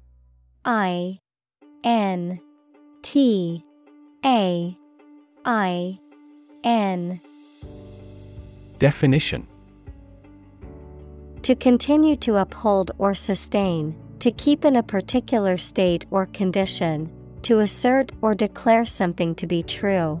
I 0.64 1.18
N 1.84 2.40
T 3.02 3.64
A 4.24 4.76
I 5.44 5.98
N. 6.64 7.20
Definition. 8.78 9.46
To 11.42 11.54
continue 11.54 12.16
to 12.16 12.36
uphold 12.36 12.90
or 12.98 13.14
sustain, 13.14 13.96
to 14.18 14.32
keep 14.32 14.64
in 14.64 14.74
a 14.74 14.82
particular 14.82 15.56
state 15.56 16.04
or 16.10 16.26
condition, 16.26 17.08
to 17.42 17.60
assert 17.60 18.10
or 18.20 18.34
declare 18.34 18.84
something 18.84 19.34
to 19.36 19.46
be 19.46 19.62
true. 19.62 20.20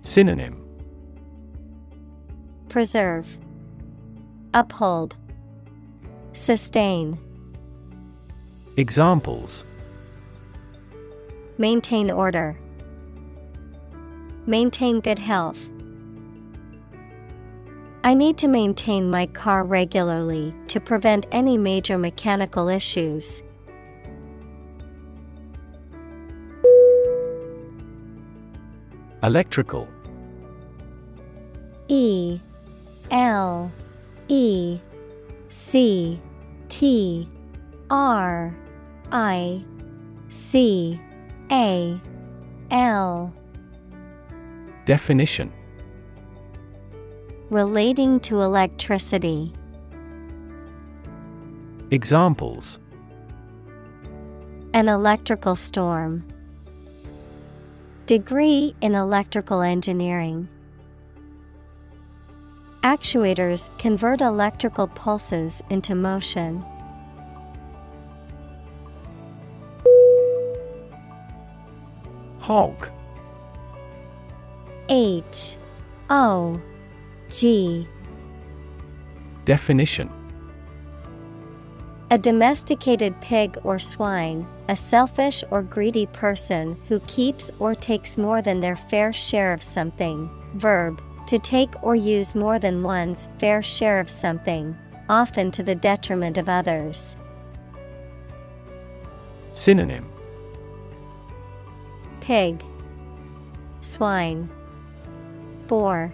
Synonym 0.00 0.67
Preserve, 2.68 3.38
Uphold, 4.52 5.16
Sustain, 6.32 7.18
Examples. 8.76 9.64
Maintain 11.56 12.10
order, 12.10 12.58
Maintain 14.46 15.00
good 15.00 15.18
health. 15.18 15.68
I 18.04 18.14
need 18.14 18.38
to 18.38 18.48
maintain 18.48 19.10
my 19.10 19.26
car 19.26 19.64
regularly 19.64 20.54
to 20.68 20.78
prevent 20.78 21.26
any 21.32 21.58
major 21.58 21.98
mechanical 21.98 22.68
issues. 22.68 23.42
Electrical. 29.22 29.88
E 31.88 32.40
L 33.10 33.72
E 34.28 34.78
C 35.48 36.20
T 36.68 37.28
R 37.90 38.54
I 39.10 39.64
C 40.28 41.00
A 41.50 42.00
L 42.70 43.32
Definition 44.84 45.52
Relating 47.50 48.20
to 48.20 48.42
electricity. 48.42 49.54
Examples 51.90 52.78
An 54.74 54.88
electrical 54.88 55.56
storm. 55.56 56.26
Degree 58.04 58.74
in 58.82 58.94
electrical 58.94 59.62
engineering. 59.62 60.48
Actuators 62.82 63.76
convert 63.78 64.20
electrical 64.20 64.86
pulses 64.86 65.62
into 65.68 65.94
motion. 65.94 66.64
Hog 72.38 72.88
H 74.88 75.56
O 76.08 76.58
G 77.28 77.86
Definition 79.44 80.10
A 82.10 82.16
domesticated 82.16 83.20
pig 83.20 83.58
or 83.64 83.78
swine, 83.78 84.46
a 84.68 84.76
selfish 84.76 85.44
or 85.50 85.62
greedy 85.62 86.06
person 86.06 86.80
who 86.88 87.00
keeps 87.00 87.50
or 87.58 87.74
takes 87.74 88.16
more 88.16 88.40
than 88.40 88.60
their 88.60 88.76
fair 88.76 89.12
share 89.12 89.52
of 89.52 89.62
something. 89.62 90.30
Verb, 90.54 91.02
to 91.28 91.38
take 91.38 91.70
or 91.82 91.94
use 91.94 92.34
more 92.34 92.58
than 92.58 92.82
one's 92.82 93.28
fair 93.38 93.62
share 93.62 94.00
of 94.00 94.08
something, 94.08 94.74
often 95.10 95.50
to 95.50 95.62
the 95.62 95.74
detriment 95.74 96.38
of 96.38 96.48
others. 96.48 97.16
Synonym 99.52 100.10
Pig, 102.20 102.64
swine, 103.82 104.48
boar. 105.66 106.10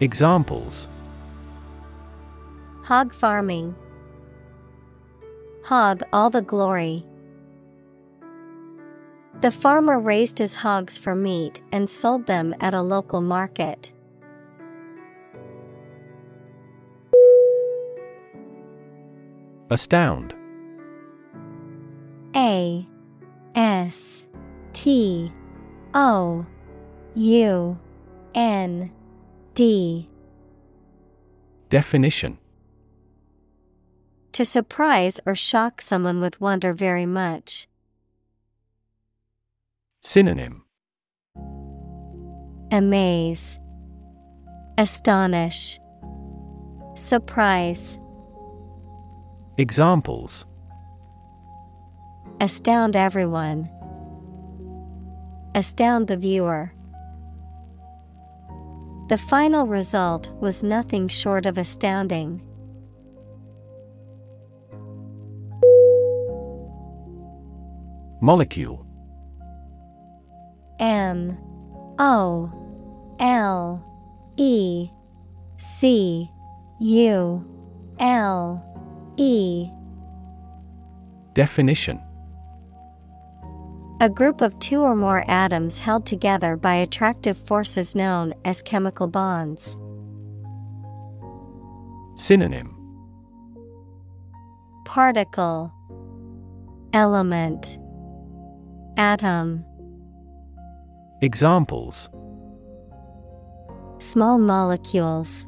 Examples 0.00 0.88
Hog 2.84 3.14
farming. 3.14 3.74
Hog 5.64 6.02
all 6.12 6.28
the 6.28 6.42
glory. 6.42 7.04
The 9.42 9.50
farmer 9.50 10.00
raised 10.00 10.38
his 10.38 10.54
hogs 10.54 10.96
for 10.96 11.14
meat 11.14 11.60
and 11.70 11.90
sold 11.90 12.26
them 12.26 12.54
at 12.58 12.72
a 12.72 12.80
local 12.80 13.20
market. 13.20 13.92
Astound 19.68 20.34
A 22.34 22.88
S 23.54 24.24
T 24.72 25.30
O 25.92 26.46
U 27.14 27.78
N 28.34 28.90
D 29.54 30.08
Definition 31.68 32.38
To 34.32 34.44
surprise 34.46 35.20
or 35.26 35.34
shock 35.34 35.82
someone 35.82 36.20
with 36.20 36.40
wonder 36.40 36.72
very 36.72 37.06
much. 37.06 37.68
Synonym 40.08 40.62
Amaze, 42.70 43.58
Astonish, 44.78 45.80
Surprise, 46.94 47.98
Examples 49.58 50.46
Astound 52.40 52.94
everyone. 52.94 53.68
Astound 55.56 56.06
the 56.06 56.16
viewer. 56.16 56.72
The 59.08 59.18
final 59.18 59.66
result 59.66 60.30
was 60.40 60.62
nothing 60.62 61.08
short 61.08 61.46
of 61.46 61.58
astounding. 61.58 62.40
Molecule 68.22 68.85
M 70.78 71.38
O 71.98 72.52
L 73.18 73.82
E 74.36 74.90
C 75.58 76.30
U 76.80 77.44
L 77.98 78.62
E. 79.16 79.68
Definition. 81.34 82.00
A 84.00 84.10
group 84.10 84.42
of 84.42 84.58
two 84.58 84.82
or 84.82 84.94
more 84.94 85.24
atoms 85.26 85.78
held 85.78 86.04
together 86.04 86.56
by 86.56 86.74
attractive 86.74 87.36
forces 87.36 87.94
known 87.94 88.34
as 88.44 88.60
chemical 88.60 89.06
bonds. 89.06 89.78
Synonym. 92.16 92.74
Particle 94.84 95.72
Element 96.92 97.78
Atom 98.98 99.64
Examples. 101.22 102.10
Small 103.98 104.36
molecules. 104.36 105.46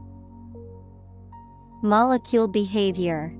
Molecule 1.82 2.48
behavior. 2.48 3.34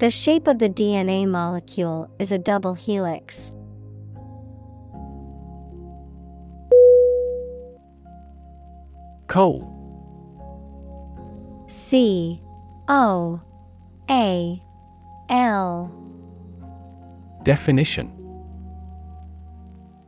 The 0.00 0.10
shape 0.10 0.48
of 0.48 0.58
the 0.58 0.68
DNA 0.68 1.28
molecule 1.28 2.10
is 2.18 2.32
a 2.32 2.38
double 2.38 2.74
helix. 2.74 3.52
Coal. 9.28 9.70
C 11.68 12.42
O 12.88 13.40
A 14.10 14.60
L. 15.28 15.92
Definition 17.44 18.23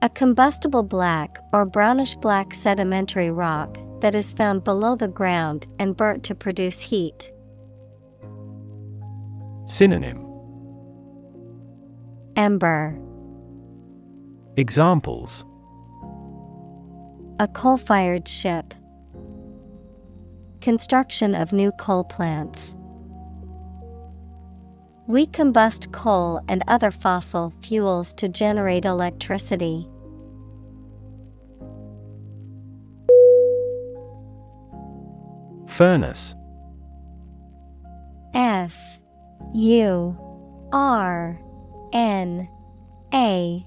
A 0.02 0.10
combustible 0.10 0.82
black 0.82 1.38
or 1.54 1.64
brownish 1.64 2.16
black 2.16 2.52
sedimentary 2.52 3.30
rock 3.30 3.78
that 4.00 4.14
is 4.14 4.32
found 4.34 4.62
below 4.62 4.94
the 4.94 5.08
ground 5.08 5.66
and 5.78 5.96
burnt 5.96 6.22
to 6.24 6.34
produce 6.34 6.82
heat. 6.82 7.32
Synonym 9.66 10.22
Ember 12.36 12.98
Examples 14.58 15.46
A 17.40 17.48
coal 17.48 17.78
fired 17.78 18.28
ship. 18.28 18.74
Construction 20.60 21.34
of 21.34 21.54
new 21.54 21.72
coal 21.72 22.04
plants. 22.04 22.74
We 25.08 25.26
combust 25.26 25.92
coal 25.92 26.40
and 26.48 26.64
other 26.66 26.90
fossil 26.90 27.52
fuels 27.62 28.12
to 28.14 28.28
generate 28.28 28.84
electricity. 28.84 29.88
Furnace. 35.68 36.34
F. 38.34 38.98
U. 39.54 40.16
R. 40.72 41.40
N. 41.92 42.48
A. 43.14 43.66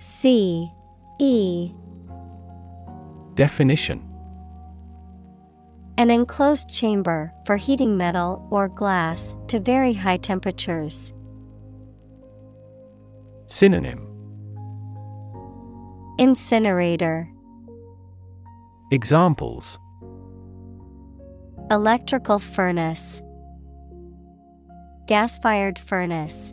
C. 0.00 0.72
E. 1.20 1.72
Definition 3.34 4.13
An 5.96 6.10
enclosed 6.10 6.68
chamber 6.68 7.32
for 7.46 7.56
heating 7.56 7.96
metal 7.96 8.48
or 8.50 8.68
glass 8.68 9.36
to 9.46 9.60
very 9.60 9.92
high 9.92 10.16
temperatures. 10.16 11.14
Synonym. 13.46 14.08
Incinerator. 16.18 17.30
Examples. 18.90 19.78
Electrical 21.70 22.40
furnace. 22.40 23.22
Gas 25.06 25.38
fired 25.38 25.78
furnace. 25.78 26.52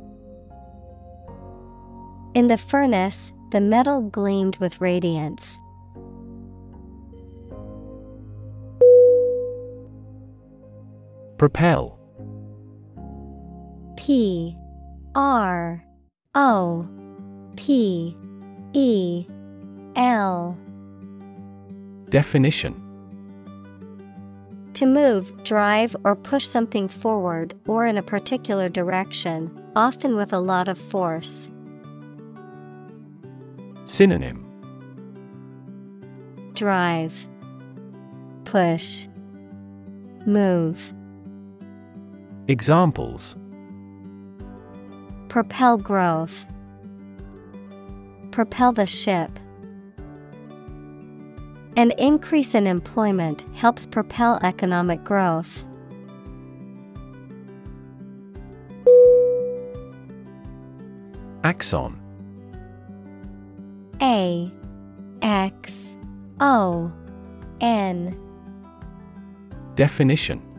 In 2.36 2.46
the 2.48 2.58
furnace, 2.58 3.34
the 3.52 3.60
metal 3.60 4.02
gleamed 4.02 4.58
with 4.58 4.80
radiance. 4.80 5.58
Propel. 11.42 11.98
P 13.98 14.56
R 15.16 15.84
O 16.36 16.88
P 17.56 18.16
E 18.74 19.26
L 19.96 20.56
Definition 22.10 22.76
To 24.76 24.86
move, 24.86 25.44
drive, 25.44 25.96
or 26.04 26.16
push 26.16 26.46
something 26.46 26.88
forward 26.88 27.56
or 27.66 27.88
in 27.88 27.98
a 27.98 28.04
particular 28.04 28.70
direction, 28.70 29.50
often 29.76 30.16
with 30.16 30.32
a 30.34 30.40
lot 30.40 30.68
of 30.68 30.78
force. 30.78 31.50
Synonym 33.86 34.46
Drive, 36.54 37.28
Push, 38.46 39.08
Move. 40.28 40.94
Examples 42.52 43.38
Propel 45.30 45.78
growth. 45.78 46.46
Propel 48.32 48.74
the 48.74 48.86
ship. 48.86 49.40
An 51.78 51.92
increase 51.92 52.54
in 52.54 52.68
employment 52.68 53.46
helps 53.54 53.86
propel 53.86 54.38
economic 54.44 55.02
growth. 55.06 55.64
Axon. 61.46 61.98
A 64.02 64.52
X 65.22 65.96
O 66.42 66.92
N 67.62 68.14
Definition 69.76 70.51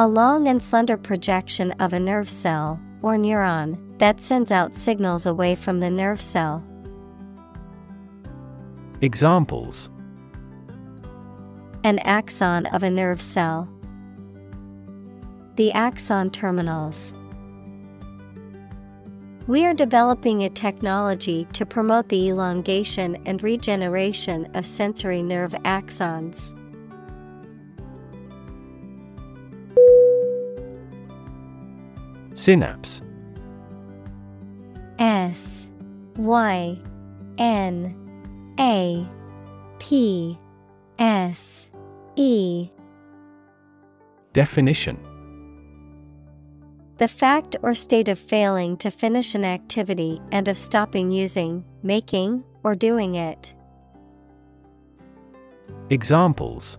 A 0.00 0.06
long 0.06 0.46
and 0.46 0.62
slender 0.62 0.96
projection 0.96 1.72
of 1.80 1.92
a 1.92 1.98
nerve 1.98 2.30
cell, 2.30 2.78
or 3.02 3.16
neuron, 3.16 3.98
that 3.98 4.20
sends 4.20 4.52
out 4.52 4.72
signals 4.72 5.26
away 5.26 5.56
from 5.56 5.80
the 5.80 5.90
nerve 5.90 6.20
cell. 6.20 6.62
Examples 9.00 9.90
An 11.82 11.98
axon 12.04 12.66
of 12.66 12.84
a 12.84 12.90
nerve 12.90 13.20
cell. 13.20 13.68
The 15.56 15.72
axon 15.72 16.30
terminals. 16.30 17.12
We 19.48 19.66
are 19.66 19.74
developing 19.74 20.44
a 20.44 20.48
technology 20.48 21.48
to 21.54 21.66
promote 21.66 22.08
the 22.08 22.28
elongation 22.28 23.20
and 23.26 23.42
regeneration 23.42 24.48
of 24.54 24.64
sensory 24.64 25.22
nerve 25.24 25.54
axons. 25.64 26.54
Synapse 32.38 33.02
S 35.00 35.66
Y 36.16 36.78
N 37.36 38.54
A 38.60 39.04
P 39.80 40.38
S 41.00 41.68
E 42.14 42.70
Definition 44.32 44.96
The 46.98 47.08
fact 47.08 47.56
or 47.60 47.74
state 47.74 48.06
of 48.06 48.20
failing 48.20 48.76
to 48.76 48.90
finish 48.92 49.34
an 49.34 49.44
activity 49.44 50.20
and 50.30 50.46
of 50.46 50.56
stopping 50.56 51.10
using, 51.10 51.64
making, 51.82 52.44
or 52.62 52.76
doing 52.76 53.16
it. 53.16 53.52
Examples 55.90 56.78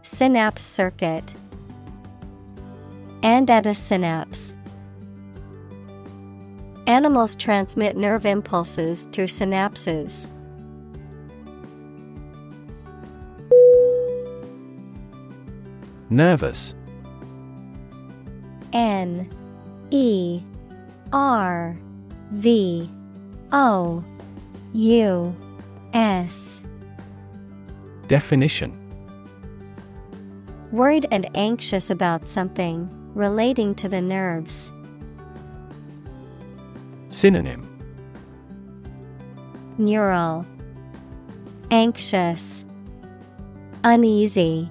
Synapse 0.00 0.62
circuit. 0.62 1.34
And 3.22 3.50
at 3.50 3.66
a 3.66 3.74
synapse. 3.74 4.54
Animals 6.86 7.34
transmit 7.34 7.96
nerve 7.96 8.24
impulses 8.24 9.08
through 9.12 9.26
synapses. 9.26 10.28
Nervous 16.10 16.74
N 18.72 19.28
E 19.90 20.40
R 21.12 21.76
V 22.32 22.90
O 23.52 24.04
U 24.72 25.36
S 25.92 26.62
Definition 28.06 28.74
Worried 30.72 31.06
and 31.10 31.28
anxious 31.34 31.90
about 31.90 32.26
something 32.26 32.88
relating 33.18 33.74
to 33.74 33.88
the 33.88 34.00
nerves. 34.00 34.72
Synonym 37.08 37.66
Neural 39.76 40.46
Anxious 41.72 42.64
Uneasy 43.82 44.70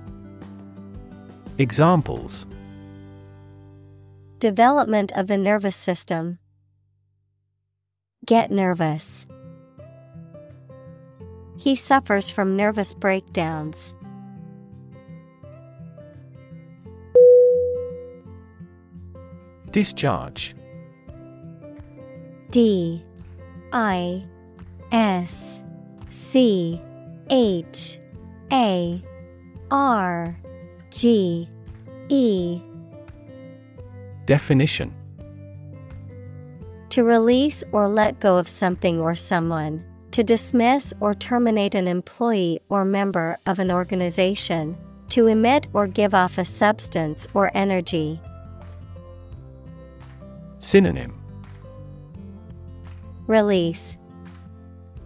Examples 1.57 2.45
Development 4.39 5.11
of 5.11 5.27
the 5.27 5.37
nervous 5.37 5.75
system. 5.75 6.39
Get 8.25 8.49
nervous. 8.49 9.25
He 11.57 11.75
suffers 11.75 12.29
from 12.29 12.55
nervous 12.55 12.93
breakdowns. 12.93 13.93
Discharge. 19.71 20.55
D 22.51 23.03
I 23.73 24.25
S 24.91 25.61
C 26.09 26.81
H 27.29 27.99
A 28.51 29.01
R 29.69 30.39
G 30.89 31.49
E. 32.09 32.61
Definition. 34.25 34.93
To 36.89 37.03
release 37.03 37.63
or 37.71 37.87
let 37.87 38.19
go 38.19 38.37
of 38.37 38.47
something 38.47 38.99
or 38.99 39.13
someone, 39.13 39.83
to 40.11 40.23
dismiss 40.23 40.93
or 40.99 41.13
terminate 41.13 41.75
an 41.75 41.87
employee 41.87 42.59
or 42.69 42.83
member 42.85 43.37
of 43.45 43.59
an 43.59 43.69
organization, 43.69 44.77
to 45.09 45.27
emit 45.27 45.67
or 45.73 45.85
give 45.85 46.13
off 46.13 46.37
a 46.37 46.45
substance 46.45 47.27
or 47.33 47.51
energy. 47.53 48.19
Synonym. 50.67 51.17
Release, 53.25 53.95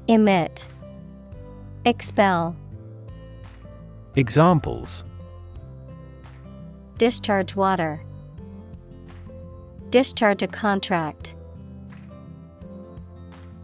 Emit, 0.08 0.66
Expel, 1.86 2.56
Examples. 4.16 5.04
Discharge 6.98 7.56
water, 7.56 8.02
Discharge 9.92 10.42
a 10.42 10.48
contract. 10.48 11.36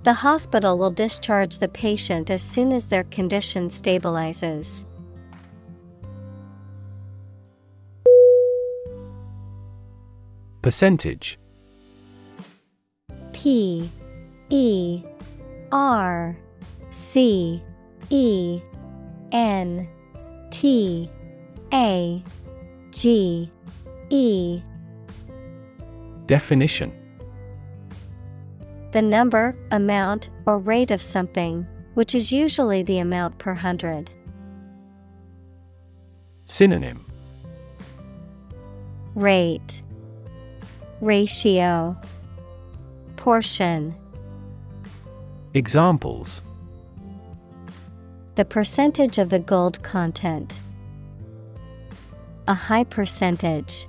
The 0.04 0.14
hospital 0.14 0.78
will 0.78 0.92
discharge 0.92 1.58
the 1.58 1.68
patient 1.68 2.30
as 2.30 2.44
soon 2.44 2.74
as 2.74 2.86
their 2.86 3.06
condition 3.06 3.70
stabilizes. 3.70 4.84
Percentage 10.62 11.40
P 13.38 13.88
E 14.50 15.04
R 15.72 16.36
C 16.90 17.62
E 18.10 18.60
N 19.32 19.88
T 20.50 21.10
A 21.72 22.24
G 22.90 23.52
E. 24.10 24.62
Definition. 26.26 26.92
The 28.92 29.04
number, 29.04 29.56
amount, 29.70 30.32
or 30.48 30.58
rate 30.58 30.90
of 30.90 31.02
something, 31.02 31.68
which 31.94 32.16
is 32.16 32.32
usually 32.32 32.82
the 32.82 32.98
amount 32.98 33.38
per 33.38 33.54
hundred. 33.54 34.10
Synonym. 36.46 37.06
Rate. 39.14 39.84
Ratio 41.02 41.96
Portion 43.28 43.94
Examples 45.54 46.42
The 48.36 48.46
percentage 48.46 49.18
of 49.18 49.28
the 49.28 49.40
gold 49.40 49.84
content. 49.84 50.62
A 52.48 52.54
high 52.54 52.86
percentage. 52.86 53.88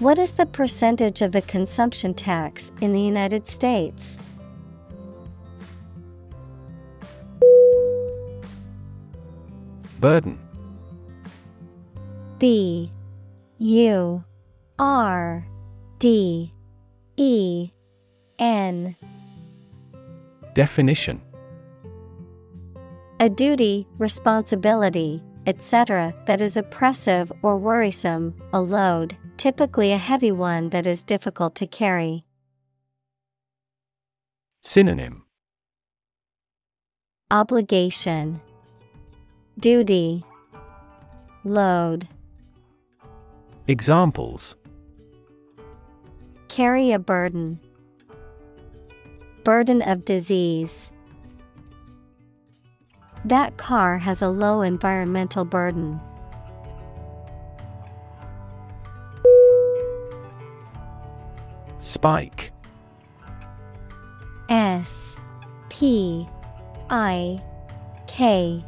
What 0.00 0.18
is 0.18 0.32
the 0.32 0.44
percentage 0.44 1.22
of 1.22 1.32
the 1.32 1.40
consumption 1.40 2.12
tax 2.12 2.72
in 2.82 2.92
the 2.92 3.00
United 3.00 3.48
States? 3.48 4.18
Burden 9.98 10.38
B 12.38 12.92
U 13.56 14.22
R 14.78 15.48
D 15.98 16.52
E 17.20 17.72
N 18.38 18.94
Definition 20.54 21.20
A 23.18 23.28
duty, 23.28 23.88
responsibility, 23.98 25.20
etc., 25.44 26.14
that 26.26 26.40
is 26.40 26.56
oppressive 26.56 27.32
or 27.42 27.56
worrisome, 27.56 28.40
a 28.52 28.60
load, 28.60 29.16
typically 29.36 29.90
a 29.90 29.98
heavy 29.98 30.30
one 30.30 30.68
that 30.68 30.86
is 30.86 31.02
difficult 31.02 31.56
to 31.56 31.66
carry. 31.66 32.24
Synonym 34.62 35.24
Obligation, 37.32 38.40
Duty, 39.58 40.24
Load. 41.44 42.06
Examples 43.66 44.54
Carry 46.48 46.92
a 46.92 46.98
burden. 46.98 47.60
Burden 49.44 49.82
of 49.82 50.04
disease. 50.04 50.90
That 53.24 53.56
car 53.56 53.98
has 53.98 54.22
a 54.22 54.28
low 54.28 54.62
environmental 54.62 55.44
burden. 55.44 56.00
Spike 61.78 62.52
S 64.48 65.16
P 65.68 66.28
I 66.90 67.42
K 68.06 68.64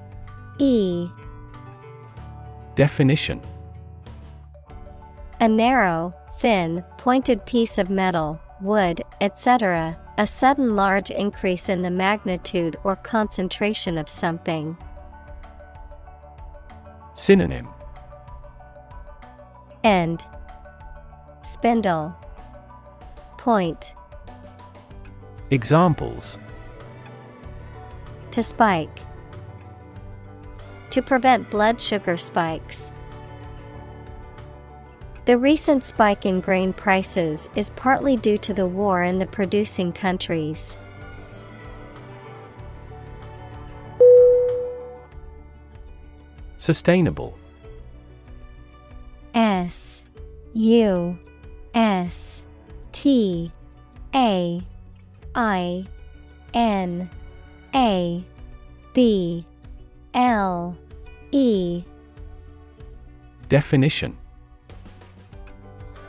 E 0.58 1.08
Definition 2.74 3.40
A 5.40 5.48
narrow, 5.48 6.14
thin, 6.40 6.82
pointed 6.96 7.44
piece 7.44 7.76
of 7.76 7.90
metal, 7.90 8.40
wood, 8.62 9.02
etc., 9.20 9.98
a 10.16 10.26
sudden 10.26 10.74
large 10.74 11.10
increase 11.10 11.68
in 11.68 11.82
the 11.82 11.90
magnitude 11.90 12.76
or 12.82 12.96
concentration 12.96 13.98
of 13.98 14.08
something. 14.08 14.74
Synonym 17.12 17.68
End 19.84 20.24
Spindle 21.42 22.16
Point 23.36 23.94
Examples 25.50 26.38
To 28.30 28.42
spike. 28.42 29.00
To 30.88 31.02
prevent 31.02 31.50
blood 31.50 31.82
sugar 31.82 32.16
spikes. 32.16 32.92
The 35.30 35.38
recent 35.38 35.84
spike 35.84 36.26
in 36.26 36.40
grain 36.40 36.72
prices 36.72 37.48
is 37.54 37.70
partly 37.76 38.16
due 38.16 38.36
to 38.38 38.52
the 38.52 38.66
war 38.66 39.04
in 39.04 39.20
the 39.20 39.28
producing 39.28 39.92
countries. 39.92 40.76
Sustainable. 46.58 47.38
S 49.32 50.02
U 50.54 51.16
S 51.74 52.42
T 52.90 53.52
A 54.12 54.60
I 55.36 55.86
N 56.54 57.08
A 57.72 58.24
B 58.92 59.46
L 60.12 60.76
E. 61.30 61.84
Definition 63.46 64.18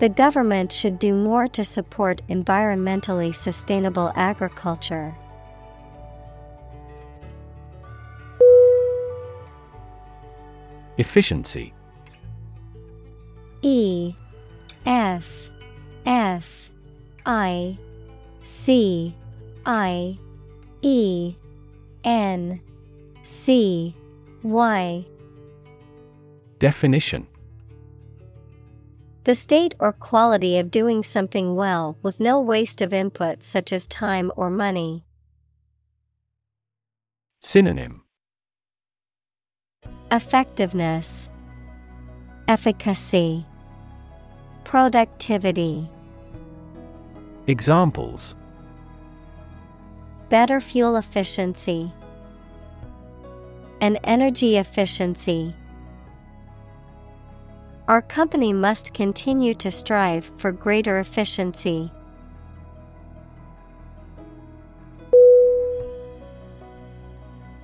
The 0.00 0.08
government 0.08 0.72
should 0.72 0.98
do 0.98 1.14
more 1.14 1.46
to 1.48 1.62
support 1.62 2.22
environmentally 2.30 3.34
sustainable 3.34 4.12
agriculture. 4.16 5.14
Efficiency. 10.96 11.74
E 13.60 14.14
F 14.86 15.50
F 16.06 16.70
I 17.26 17.76
C 18.42 19.14
I 19.66 20.18
E 20.80 21.34
N 22.04 22.58
C 23.22 23.94
Y. 24.42 25.04
Definition 26.58 27.26
The 29.30 29.36
state 29.36 29.76
or 29.78 29.92
quality 29.92 30.58
of 30.58 30.72
doing 30.72 31.04
something 31.04 31.54
well 31.54 31.96
with 32.02 32.18
no 32.18 32.40
waste 32.40 32.82
of 32.82 32.92
input 32.92 33.44
such 33.44 33.72
as 33.72 33.86
time 33.86 34.32
or 34.34 34.50
money. 34.50 35.04
Synonym 37.38 38.02
Effectiveness, 40.10 41.30
Efficacy, 42.48 43.46
Productivity. 44.64 45.88
Examples 47.46 48.34
Better 50.28 50.58
fuel 50.58 50.96
efficiency, 50.96 51.92
and 53.80 53.96
energy 54.02 54.56
efficiency. 54.56 55.54
Our 57.90 58.02
company 58.02 58.52
must 58.52 58.94
continue 58.94 59.52
to 59.54 59.68
strive 59.68 60.30
for 60.36 60.52
greater 60.52 61.00
efficiency. 61.00 61.90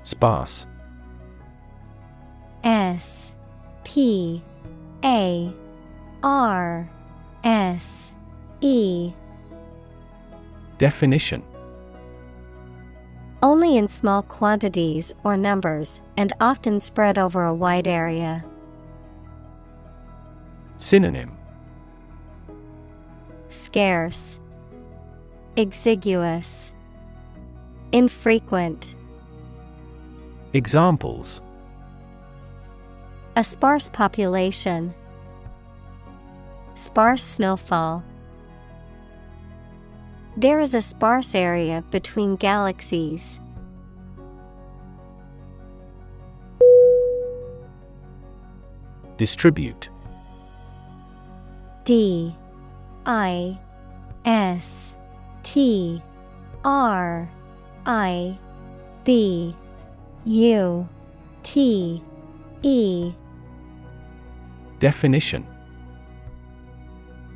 Sparse 0.02 0.66
S 2.64 3.32
P 3.84 4.42
A 5.04 5.52
R 6.24 6.90
S 7.44 8.12
E 8.60 9.12
Definition 10.78 11.40
Only 13.44 13.76
in 13.76 13.86
small 13.86 14.22
quantities 14.22 15.14
or 15.22 15.36
numbers, 15.36 16.00
and 16.16 16.32
often 16.40 16.80
spread 16.80 17.16
over 17.16 17.44
a 17.44 17.54
wide 17.54 17.86
area. 17.86 18.44
Synonym 20.78 21.36
Scarce, 23.48 24.40
Exiguous, 25.56 26.74
Infrequent. 27.92 28.96
Examples 30.52 31.40
A 33.36 33.44
sparse 33.44 33.88
population, 33.88 34.94
Sparse 36.74 37.22
snowfall. 37.22 38.04
There 40.36 40.60
is 40.60 40.74
a 40.74 40.82
sparse 40.82 41.34
area 41.34 41.82
between 41.90 42.36
galaxies. 42.36 43.40
Distribute 49.16 49.88
D 51.86 52.34
I 53.06 53.56
S 54.24 54.92
T 55.44 56.02
R 56.64 57.30
I 57.86 58.38
B 59.04 59.54
U 60.24 60.88
T 61.44 62.02
E. 62.62 63.12
Definition. 64.80 65.46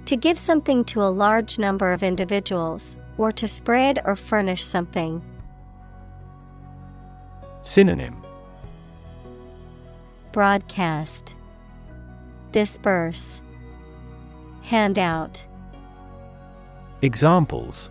To 0.07 0.17
give 0.17 0.37
something 0.37 0.85
to 0.87 1.01
a 1.01 1.05
large 1.05 1.61
number 1.61 1.93
of 1.93 2.03
individuals, 2.03 2.97
or 3.19 3.31
to 3.31 3.47
spread 3.47 4.01
or 4.05 4.17
furnish 4.17 4.65
something. 4.65 5.23
Synonym. 7.63 8.21
Broadcast, 10.33 11.37
Disperse, 12.51 13.43
handout, 14.63 15.45
Examples. 17.03 17.89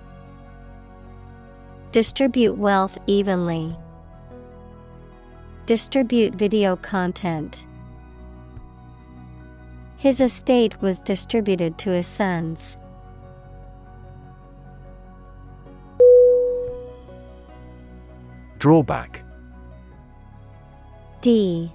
Distribute 1.92 2.60
wealth 2.60 2.96
evenly, 3.08 3.76
distribute 5.66 6.36
video 6.36 6.76
content. 6.76 7.66
His 9.98 10.22
estate 10.22 10.80
was 10.80 11.02
distributed 11.02 11.80
to 11.80 11.90
his 11.90 12.06
sons. 12.06 12.78
Drawback. 18.60 19.24
D. 21.22 21.72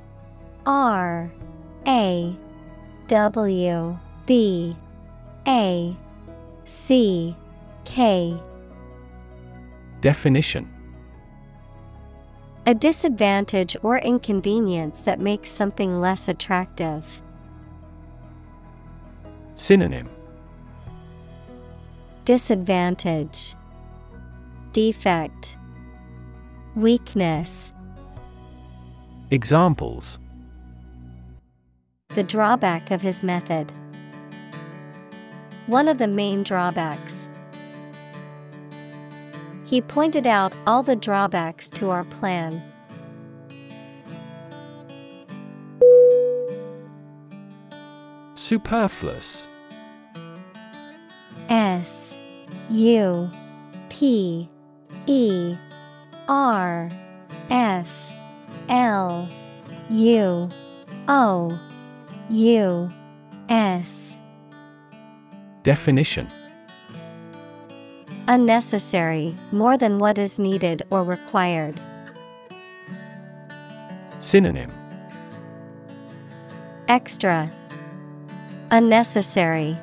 R. 0.65 1.33
A. 1.87 2.37
W. 3.09 3.99
B 4.27 4.77
A 5.47 5.97
C 6.65 7.37
K. 7.85 8.41
Definition. 10.01 10.71
A 12.67 12.75
disadvantage 12.75 13.77
or 13.83 13.99
inconvenience 13.99 15.03
that 15.03 15.21
makes 15.21 15.51
something 15.51 16.01
less 16.01 16.29
attractive. 16.29 17.21
Synonym. 19.55 20.09
Disadvantage. 22.25 23.55
Defect. 24.73 25.59
Weakness. 26.75 27.75
Examples. 29.31 30.19
The 32.09 32.23
drawback 32.23 32.91
of 32.91 33.03
his 33.03 33.23
method. 33.23 33.71
One 35.67 35.89
of 35.89 35.99
the 35.99 36.07
main 36.07 36.43
drawbacks. 36.43 37.29
He 39.65 39.81
pointed 39.81 40.27
out 40.27 40.53
all 40.67 40.83
the 40.83 40.95
drawbacks 40.95 41.69
to 41.71 41.91
our 41.91 42.05
plan. 42.05 42.63
Superfluous. 48.35 49.49
S 51.49 52.17
U 52.71 53.31
P 53.89 54.49
E 55.07 55.57
R 56.29 56.91
F 57.51 58.13
L 58.69 59.29
U 59.91 60.49
O 61.09 61.61
U 62.29 62.91
S 63.49 64.19
Definition 65.65 66.29
Unnecessary, 68.29 69.35
more 69.51 69.79
than 69.79 69.99
what 69.99 70.19
is 70.19 70.39
needed 70.39 70.83
or 70.91 71.03
required. 71.03 71.81
Synonym 74.19 74.71
Extra 76.89 77.51
Unnecessary 78.71 79.75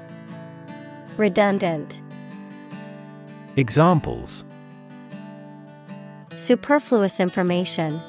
Redundant. 1.17 1.99
Examples 3.55 4.45
Superfluous 6.37 7.19
information. 7.19 7.99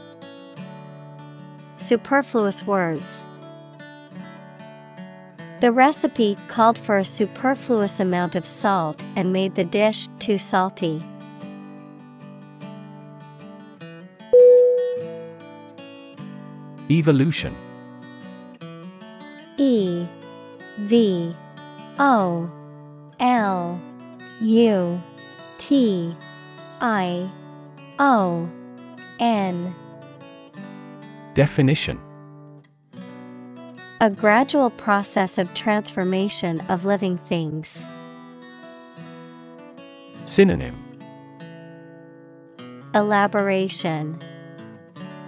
Superfluous 1.79 2.67
words 2.67 3.25
The 5.63 5.71
recipe 5.71 6.37
called 6.49 6.77
for 6.77 6.99
a 6.99 7.05
superfluous 7.05 8.01
amount 8.01 8.35
of 8.35 8.45
salt 8.45 9.05
and 9.15 9.33
made 9.33 9.55
the 9.55 9.63
dish 9.63 10.09
too 10.19 10.37
salty. 10.37 11.01
Evolution. 16.91 17.55
E 19.57 20.05
V 20.81 21.37
O 22.01 22.51
L 23.21 23.81
U 24.41 25.03
T 25.59 26.17
I 26.81 27.31
O 28.01 28.51
N. 29.21 29.73
Definition 31.35 32.01
A 34.03 34.11
gradual 34.11 34.71
process 34.71 35.39
of 35.39 35.55
transformation 35.55 36.61
of 36.63 36.85
living 36.85 37.19
things. 37.19 37.87
Synonym. 40.25 40.77
Elaboration. 42.97 44.21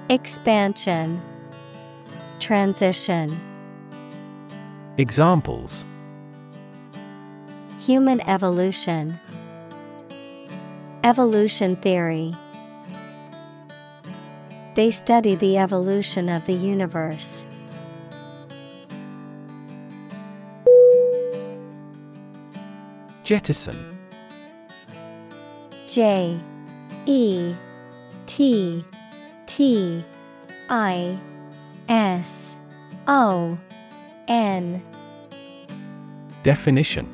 Expansion. 0.08 1.22
Transition. 2.40 3.40
Examples. 4.98 5.84
Human 7.78 8.20
evolution. 8.22 9.20
Evolution 11.04 11.76
theory. 11.76 12.34
They 14.74 14.90
study 14.90 15.36
the 15.36 15.58
evolution 15.58 16.28
of 16.28 16.44
the 16.46 16.54
universe. 16.54 17.46
Jettison. 23.24 23.98
J 25.86 26.38
E 27.06 27.54
T 28.26 28.84
T 29.46 30.04
I 30.68 31.18
S 31.88 32.58
O 33.06 33.58
N 34.28 34.82
Definition 36.42 37.08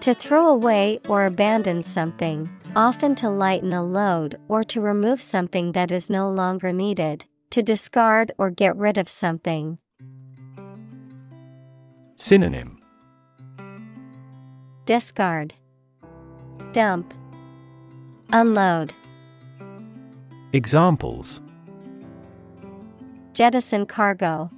To 0.00 0.14
throw 0.14 0.48
away 0.48 0.98
or 1.08 1.26
abandon 1.26 1.84
something, 1.84 2.50
often 2.74 3.14
to 3.14 3.30
lighten 3.30 3.72
a 3.72 3.84
load 3.84 4.36
or 4.48 4.64
to 4.64 4.80
remove 4.80 5.20
something 5.20 5.70
that 5.72 5.92
is 5.92 6.10
no 6.10 6.28
longer 6.28 6.72
needed, 6.72 7.24
to 7.50 7.62
discard 7.62 8.32
or 8.36 8.50
get 8.50 8.76
rid 8.76 8.98
of 8.98 9.08
something. 9.08 9.78
Synonym 12.16 12.77
Discard, 14.88 15.52
Dump, 16.72 17.12
Unload, 18.32 18.90
Examples 20.54 21.42
Jettison 23.34 23.84
cargo, 23.84 24.50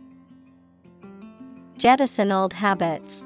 Jettison 1.77 2.31
old 2.31 2.53
habits. 2.53 3.25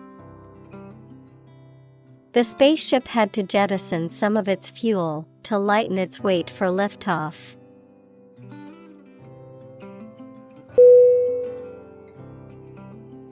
The 2.32 2.42
spaceship 2.42 3.06
had 3.06 3.34
to 3.34 3.42
jettison 3.42 4.08
some 4.08 4.38
of 4.38 4.48
its 4.48 4.70
fuel 4.70 5.28
to 5.42 5.58
lighten 5.58 5.98
its 5.98 6.20
weight 6.20 6.48
for 6.48 6.68
liftoff. 6.68 7.54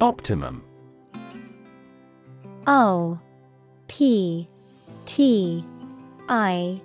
Optimum. 0.02 0.62
O 2.66 3.18
P 3.92 4.48
T 5.04 5.62
I 6.26 6.80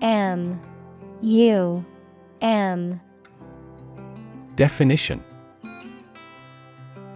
M 0.00 0.60
U 1.20 1.84
M. 2.40 3.00
Definition. 4.54 5.24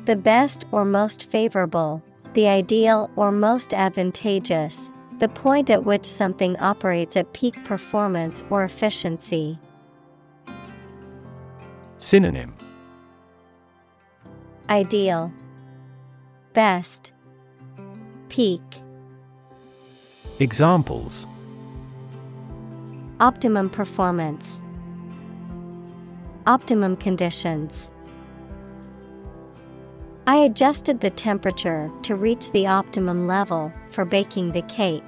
The 0.07 0.16
best 0.16 0.66
or 0.73 0.85
most 0.85 1.31
favorable, 1.31 2.02
the 2.35 2.48
ideal 2.48 3.09
or 3.15 3.31
most 3.31 3.73
advantageous, 3.73 4.90
the 5.20 5.28
point 5.28 5.70
at 5.70 5.85
which 5.85 6.07
something 6.07 6.59
operates 6.59 7.16
at 7.16 7.32
peak 7.32 7.65
performance 7.65 8.43
or 8.51 8.65
efficiency. 8.65 9.61
Synonym. 11.98 12.52
Ideal, 14.69 15.32
Best, 16.52 17.12
Peak, 18.28 18.61
Examples 20.41 21.27
Optimum 23.21 23.69
performance, 23.69 24.59
Optimum 26.47 26.97
conditions. 26.97 27.91
I 30.27 30.37
adjusted 30.37 31.01
the 31.01 31.11
temperature 31.11 31.91
to 32.05 32.17
reach 32.17 32.53
the 32.53 32.67
optimum 32.67 33.27
level 33.27 33.71
for 33.91 34.07
baking 34.07 34.53
the 34.53 34.62
cake. 34.62 35.05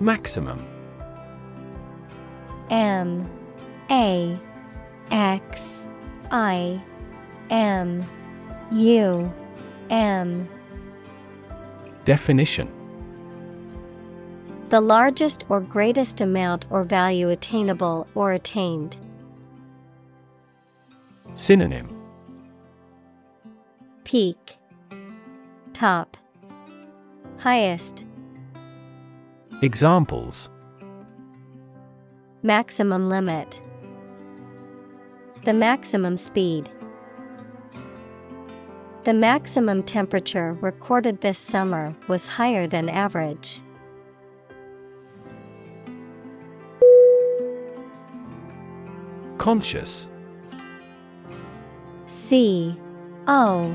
Maximum. 0.00 0.62
M 2.68 3.26
A 3.90 4.38
X 5.10 5.82
I 6.30 6.82
M 7.48 8.02
U 8.72 9.32
M. 9.90 10.48
Definition. 12.04 12.68
The 14.68 14.80
largest 14.80 15.44
or 15.48 15.60
greatest 15.60 16.20
amount 16.20 16.66
or 16.70 16.84
value 16.84 17.30
attainable 17.30 18.06
or 18.14 18.32
attained. 18.32 18.96
Synonym. 21.34 21.88
Peak. 24.04 24.56
Top. 25.72 26.16
Highest. 27.38 28.04
Examples. 29.62 30.48
Maximum 32.42 33.08
limit. 33.08 33.60
The 35.44 35.54
maximum 35.54 36.16
speed. 36.16 36.70
The 39.02 39.14
maximum 39.14 39.82
temperature 39.82 40.52
recorded 40.60 41.22
this 41.22 41.38
summer 41.38 41.96
was 42.06 42.26
higher 42.26 42.66
than 42.66 42.90
average. 42.90 43.60
Conscious. 49.38 50.08
C 52.08 52.76
O 53.26 53.74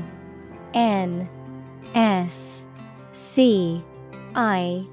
N 0.74 1.28
S 1.96 2.62
C 3.12 3.82
I 4.36 4.86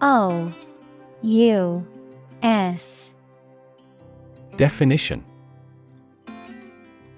O 0.00 0.52
U 1.22 1.86
S. 2.44 3.10
Definition 4.56 5.24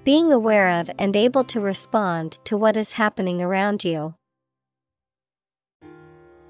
Being 0.07 0.31
aware 0.31 0.71
of 0.71 0.89
and 1.01 1.17
able 1.17 1.43
to 1.43 1.61
respond 1.61 2.39
to 2.45 2.57
what 2.57 2.77
is 2.77 2.93
happening 2.93 3.43
around 3.43 3.85
you. 3.85 4.15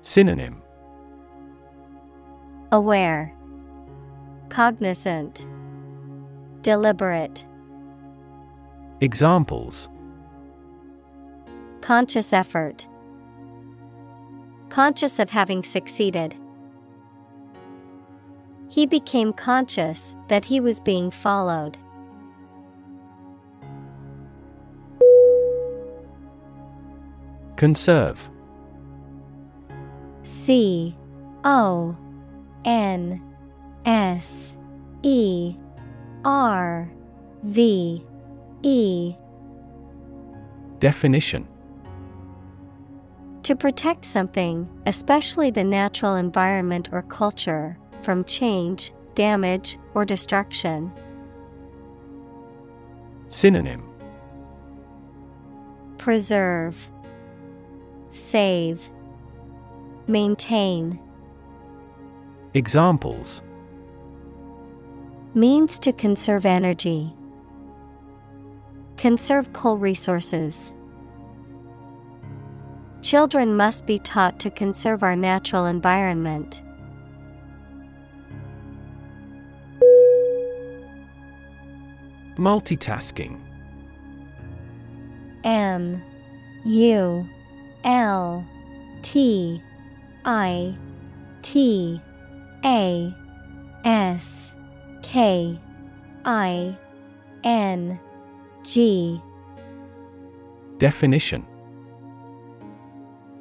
Synonym 0.03 0.61
Aware, 2.71 3.35
Cognizant, 4.51 5.47
Deliberate, 6.61 7.47
Examples 9.01 9.89
Conscious 11.81 12.35
effort, 12.35 12.87
Conscious 14.69 15.19
of 15.19 15.31
having 15.31 15.63
succeeded. 15.63 16.35
He 18.69 18.85
became 18.85 19.33
conscious 19.33 20.15
that 20.29 20.45
he 20.45 20.61
was 20.61 20.79
being 20.79 21.11
followed. 21.11 21.79
Conserve. 27.57 28.31
C 30.25 30.97
O 31.45 31.97
N 32.65 33.23
S 33.85 34.55
E 35.03 35.57
R 36.25 36.91
V 37.43 38.05
E. 38.63 39.15
Definition. 40.79 41.49
To 43.45 43.55
protect 43.55 44.05
something, 44.05 44.69
especially 44.87 45.51
the 45.51 45.65
natural 45.65 46.17
environment 46.17 46.89
or 46.93 47.03
culture, 47.03 47.79
from 48.03 48.25
change, 48.25 48.93
damage, 49.15 49.79
or 49.95 50.05
destruction. 50.05 50.93
Synonym. 53.29 53.83
Preserve, 55.97 56.89
Save, 58.17 58.91
Maintain. 60.07 60.99
Examples 62.55 63.43
Means 65.35 65.79
to 65.81 65.93
conserve 65.93 66.47
energy. 66.47 67.13
Conserve 68.97 69.53
coal 69.53 69.77
resources. 69.77 70.73
Children 73.03 73.55
must 73.55 73.85
be 73.85 73.99
taught 73.99 74.41
to 74.41 74.51
conserve 74.51 75.03
our 75.03 75.15
natural 75.15 75.67
environment. 75.67 76.63
Multitasking 82.39 83.39
M 85.45 86.03
U 86.65 87.29
L 87.87 88.45
T 89.03 89.63
I 90.25 90.75
T 91.43 92.01
A 92.65 93.15
S 93.85 94.53
K 95.03 95.59
I 96.25 96.77
N 97.45 98.01
G. 98.65 99.23
Definition. 100.79 101.47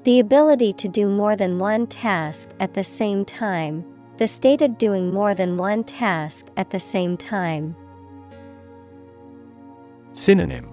The 0.04 0.20
ability 0.20 0.72
to 0.74 0.88
do 0.88 1.08
more 1.08 1.36
than 1.36 1.58
one 1.58 1.88
task 1.88 2.50
at 2.60 2.76
the 2.76 2.84
same 2.84 3.26
time, 3.26 3.84
the 4.18 4.28
state 4.28 4.62
of 4.62 4.78
doing 4.78 5.12
more 5.12 5.34
than 5.34 5.58
one 5.58 5.84
task 5.84 6.46
at 6.56 6.70
the 6.70 6.80
same 6.80 7.18
time. 7.18 7.76
Synonym. 10.14 10.70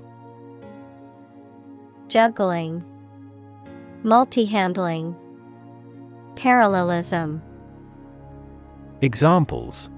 Juggling, 2.09 2.85
Multi 4.05 4.45
handling, 4.45 5.15
Parallelism. 6.35 7.41
Examples 9.01 9.91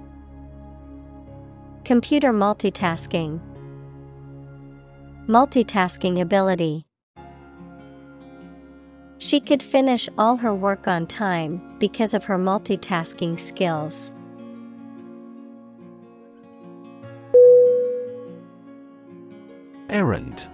Computer 1.87 2.31
multitasking. 2.31 3.41
Multitasking 5.27 6.21
ability. 6.21 6.85
She 9.17 9.41
could 9.41 9.63
finish 9.63 10.07
all 10.19 10.37
her 10.37 10.55
work 10.55 10.87
on 10.87 11.07
time 11.07 11.63
because 11.79 12.13
of 12.13 12.25
her 12.25 12.37
multitasking 12.37 13.41
skills. 13.41 14.13
Errand 19.89 20.47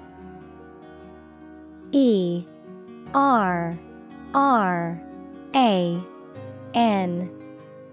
E 1.90 2.46
R 3.14 3.76
R 4.34 5.00
A 5.54 6.00
N 6.74 7.30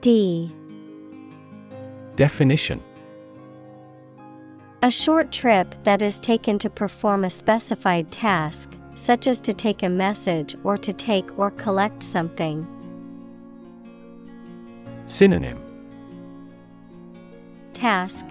D. 0.01 0.53
Definition. 2.15 2.81
A 4.83 4.91
short 4.91 5.31
trip 5.31 5.75
that 5.83 6.03
is 6.03 6.19
taken 6.19 6.59
to 6.59 6.69
perform 6.69 7.23
a 7.23 7.29
specified 7.31 8.11
task, 8.11 8.71
such 8.93 9.25
as 9.25 9.41
to 9.41 9.53
take 9.53 9.81
a 9.81 9.89
message 9.89 10.55
or 10.63 10.77
to 10.77 10.93
take 10.93 11.37
or 11.39 11.49
collect 11.51 12.03
something. 12.03 12.65
Synonym. 15.07 15.59
Task. 17.73 18.25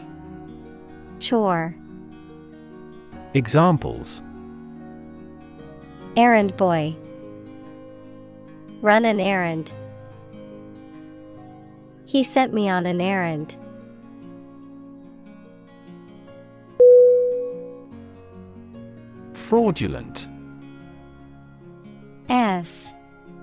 Chore. 1.19 1.75
Examples 3.35 4.23
Errand 6.17 6.57
boy 6.57 6.97
Run 8.81 9.05
an 9.05 9.21
errand. 9.21 9.73
He 12.05 12.23
sent 12.23 12.53
me 12.53 12.69
on 12.69 12.87
an 12.87 13.01
errand. 13.01 13.57
Fraudulent 19.33 20.29
F 22.29 22.93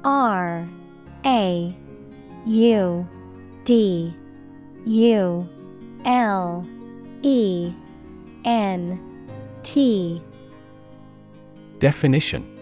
R 0.03 0.67
A 1.25 1.75
U 2.45 3.07
D 3.63 4.13
U 4.85 5.49
L 6.05 6.67
E 7.21 7.73
N 8.45 8.99
T 9.63 10.21
Definition 11.79 12.52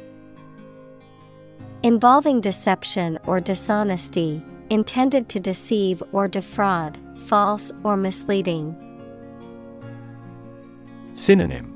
Involving 1.84 2.42
deception 2.42 3.18
or 3.26 3.40
dishonesty, 3.40 4.40
intended 4.70 5.28
to 5.30 5.40
deceive 5.40 6.04
or 6.12 6.28
defraud, 6.28 7.00
false 7.26 7.72
or 7.84 7.98
misleading. 7.98 8.76
Synonym 11.16 11.74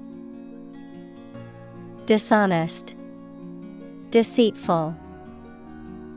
Dishonest, 2.05 2.95
Deceitful, 4.11 4.95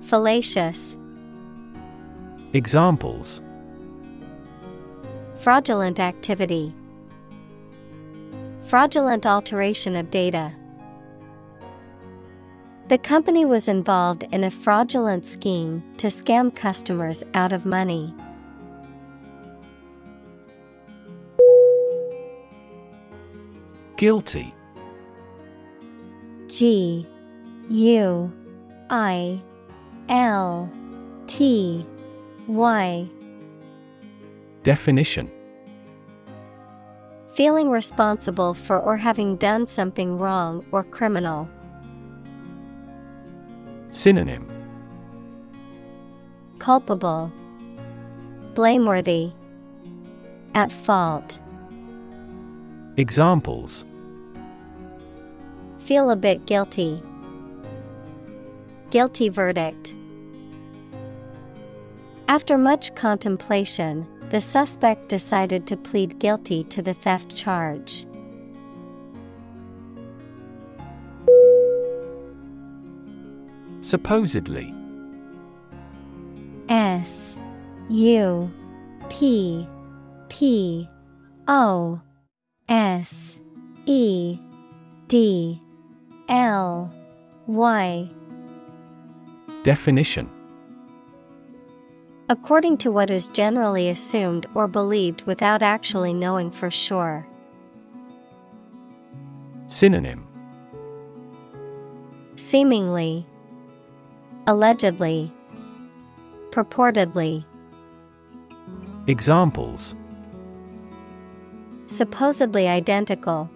Fallacious, 0.03 0.99
Examples 2.53 3.41
Fraudulent 5.37 5.99
activity. 5.99 6.75
Fraudulent 8.63 9.25
alteration 9.25 9.97
of 9.97 10.11
data. 10.11 10.53
The 12.89 12.97
company 12.97 13.45
was 13.45 13.69
involved 13.69 14.25
in 14.33 14.45
a 14.45 14.51
fraudulent 14.51 15.27
scheme 15.27 15.83
to 15.99 16.07
scam 16.07 16.55
customers 16.55 17.23
out 17.35 17.53
of 17.53 17.67
money. 17.67 18.15
Guilty. 23.99 24.55
G 26.47 27.07
U 27.69 28.33
I 28.89 29.43
L 30.09 30.73
T 31.27 31.87
Y. 32.47 33.11
Definition 34.63 35.31
Feeling 37.35 37.69
responsible 37.69 38.55
for 38.55 38.81
or 38.81 38.97
having 38.97 39.37
done 39.37 39.67
something 39.67 40.17
wrong 40.17 40.65
or 40.73 40.83
criminal. 40.85 41.51
Synonym 43.91 44.47
Culpable, 46.59 47.33
Blameworthy, 48.55 49.33
At 50.55 50.71
fault. 50.71 51.39
Examples 52.97 53.85
Feel 55.79 56.11
a 56.11 56.17
bit 56.17 56.45
guilty. 56.47 57.01
Guilty 58.91 59.29
verdict. 59.29 59.95
After 62.29 62.59
much 62.59 62.95
contemplation, 62.95 64.07
the 64.31 64.41
suspect 64.41 65.09
decided 65.09 65.67
to 65.67 65.77
plead 65.77 66.19
guilty 66.19 66.65
to 66.65 66.83
the 66.83 66.93
theft 66.93 67.35
charge. 67.35 68.05
Supposedly. 73.81 74.75
S 76.69 77.37
U 77.89 78.51
P 79.09 79.67
P 80.29 80.89
O 81.47 82.01
S 82.69 83.39
E 83.87 84.39
D 85.07 85.63
L 86.29 86.93
Y. 87.47 88.11
Definition. 89.63 90.29
According 92.29 92.77
to 92.79 92.91
what 92.93 93.11
is 93.11 93.29
generally 93.29 93.89
assumed 93.89 94.47
or 94.55 94.69
believed 94.69 95.23
without 95.23 95.63
actually 95.63 96.13
knowing 96.13 96.51
for 96.51 96.71
sure. 96.71 97.27
Synonym. 99.67 100.27
Seemingly, 102.37 103.27
Allegedly, 104.49 105.31
Purportedly. 106.53 107.45
Examples 109.07 109.95
Supposedly 111.87 112.67
identical. 112.67 113.51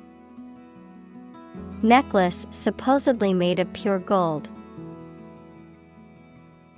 Necklace 1.81 2.47
supposedly 2.51 3.33
made 3.33 3.59
of 3.59 3.73
pure 3.73 4.01
gold. 4.01 4.51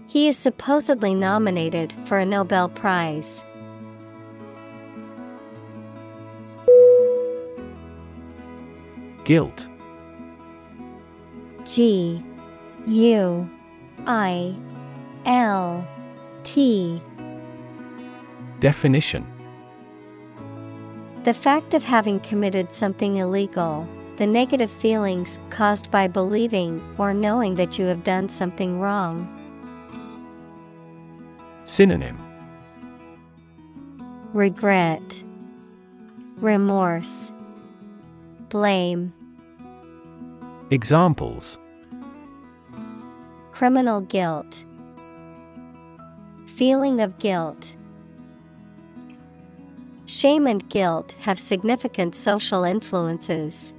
He 0.07 0.29
is 0.29 0.39
supposedly 0.39 1.13
nominated 1.13 1.93
for 2.05 2.19
a 2.19 2.25
Nobel 2.25 2.69
Prize. 2.69 3.45
Guilt 9.25 9.67
G 11.65 12.23
U 12.87 13.51
I 14.07 14.55
L 15.25 15.87
T. 16.43 17.01
Definition. 18.61 19.27
The 21.25 21.35
fact 21.35 21.75
of 21.75 21.83
having 21.83 22.21
committed 22.21 22.71
something 22.71 23.17
illegal, 23.17 23.89
the 24.17 24.27
negative 24.27 24.71
feelings 24.71 25.39
caused 25.51 25.91
by 25.91 26.07
believing 26.07 26.83
or 26.99 27.15
knowing 27.15 27.55
that 27.55 27.79
you 27.79 27.87
have 27.87 28.05
done 28.05 28.29
something 28.29 28.79
wrong. 28.79 29.29
Synonym. 31.65 32.19
Regret, 34.35 35.25
Remorse, 36.37 37.33
Blame, 38.51 39.13
Examples 40.71 41.59
Criminal 43.55 44.01
guilt, 44.01 44.65
Feeling 46.57 47.01
of 47.01 47.17
guilt. 47.21 47.77
Shame 50.07 50.49
and 50.49 50.69
guilt 50.69 51.15
have 51.21 51.39
significant 51.39 52.17
social 52.17 52.65
influences. 52.65 53.73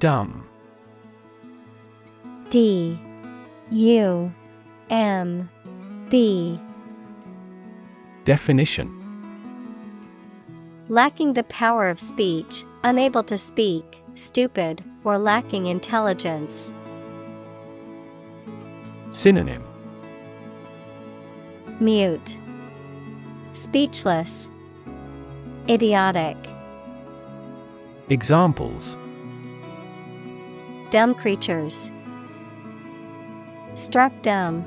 Dumb. 0.00 0.48
D. 2.50 2.98
U. 3.70 4.34
M. 4.90 5.48
B. 6.10 6.58
Definition. 8.24 8.98
Lacking 10.88 11.34
the 11.34 11.44
power 11.44 11.88
of 11.88 12.00
speech, 12.00 12.64
unable 12.84 13.22
to 13.24 13.38
speak, 13.38 14.02
stupid, 14.14 14.82
or 15.04 15.18
lacking 15.18 15.66
intelligence. 15.66 16.72
Synonym 19.10 19.62
Mute, 21.80 22.38
Speechless, 23.52 24.48
Idiotic. 25.68 26.36
Examples 28.08 28.96
Dumb 30.90 31.14
creatures. 31.14 31.90
Struck 33.74 34.12
dumb. 34.22 34.66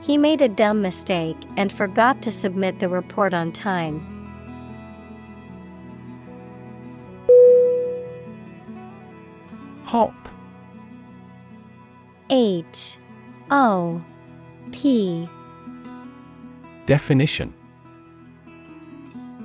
He 0.00 0.16
made 0.18 0.40
a 0.40 0.48
dumb 0.48 0.82
mistake 0.82 1.36
and 1.56 1.70
forgot 1.70 2.22
to 2.22 2.32
submit 2.32 2.78
the 2.78 2.88
report 2.88 3.34
on 3.34 3.52
time. 3.52 4.11
Hop 9.92 10.14
H 12.30 12.96
O 13.50 14.02
P. 14.70 15.28
Definition. 16.86 17.52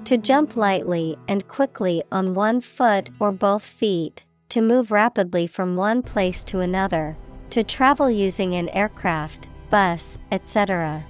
To 0.05 0.17
jump 0.17 0.55
lightly 0.55 1.17
and 1.27 1.45
quickly 1.49 2.01
on 2.13 2.33
one 2.33 2.61
foot 2.61 3.09
or 3.19 3.33
both 3.33 3.61
feet, 3.61 4.23
to 4.47 4.61
move 4.61 4.89
rapidly 4.89 5.47
from 5.47 5.75
one 5.75 6.01
place 6.01 6.45
to 6.45 6.61
another, 6.61 7.17
to 7.49 7.61
travel 7.61 8.09
using 8.09 8.55
an 8.55 8.69
aircraft, 8.69 9.49
bus, 9.69 10.17
etc. 10.31 11.03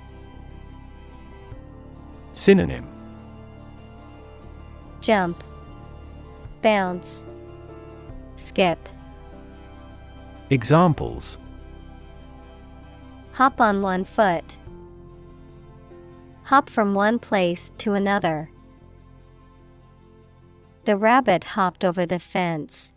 Synonym. 2.34 2.88
Jump, 5.00 5.44
Bounce, 6.64 7.24
Skip. 8.38 8.80
Examples 10.50 11.38
Hop 13.34 13.60
on 13.60 13.82
one 13.82 14.06
foot. 14.06 14.58
Hop 16.46 16.70
from 16.70 16.96
one 16.96 17.20
place 17.20 17.70
to 17.80 17.94
another. 17.94 18.50
The 20.86 20.96
rabbit 20.96 21.44
hopped 21.44 21.84
over 21.84 22.06
the 22.06 22.18
fence. 22.18 22.94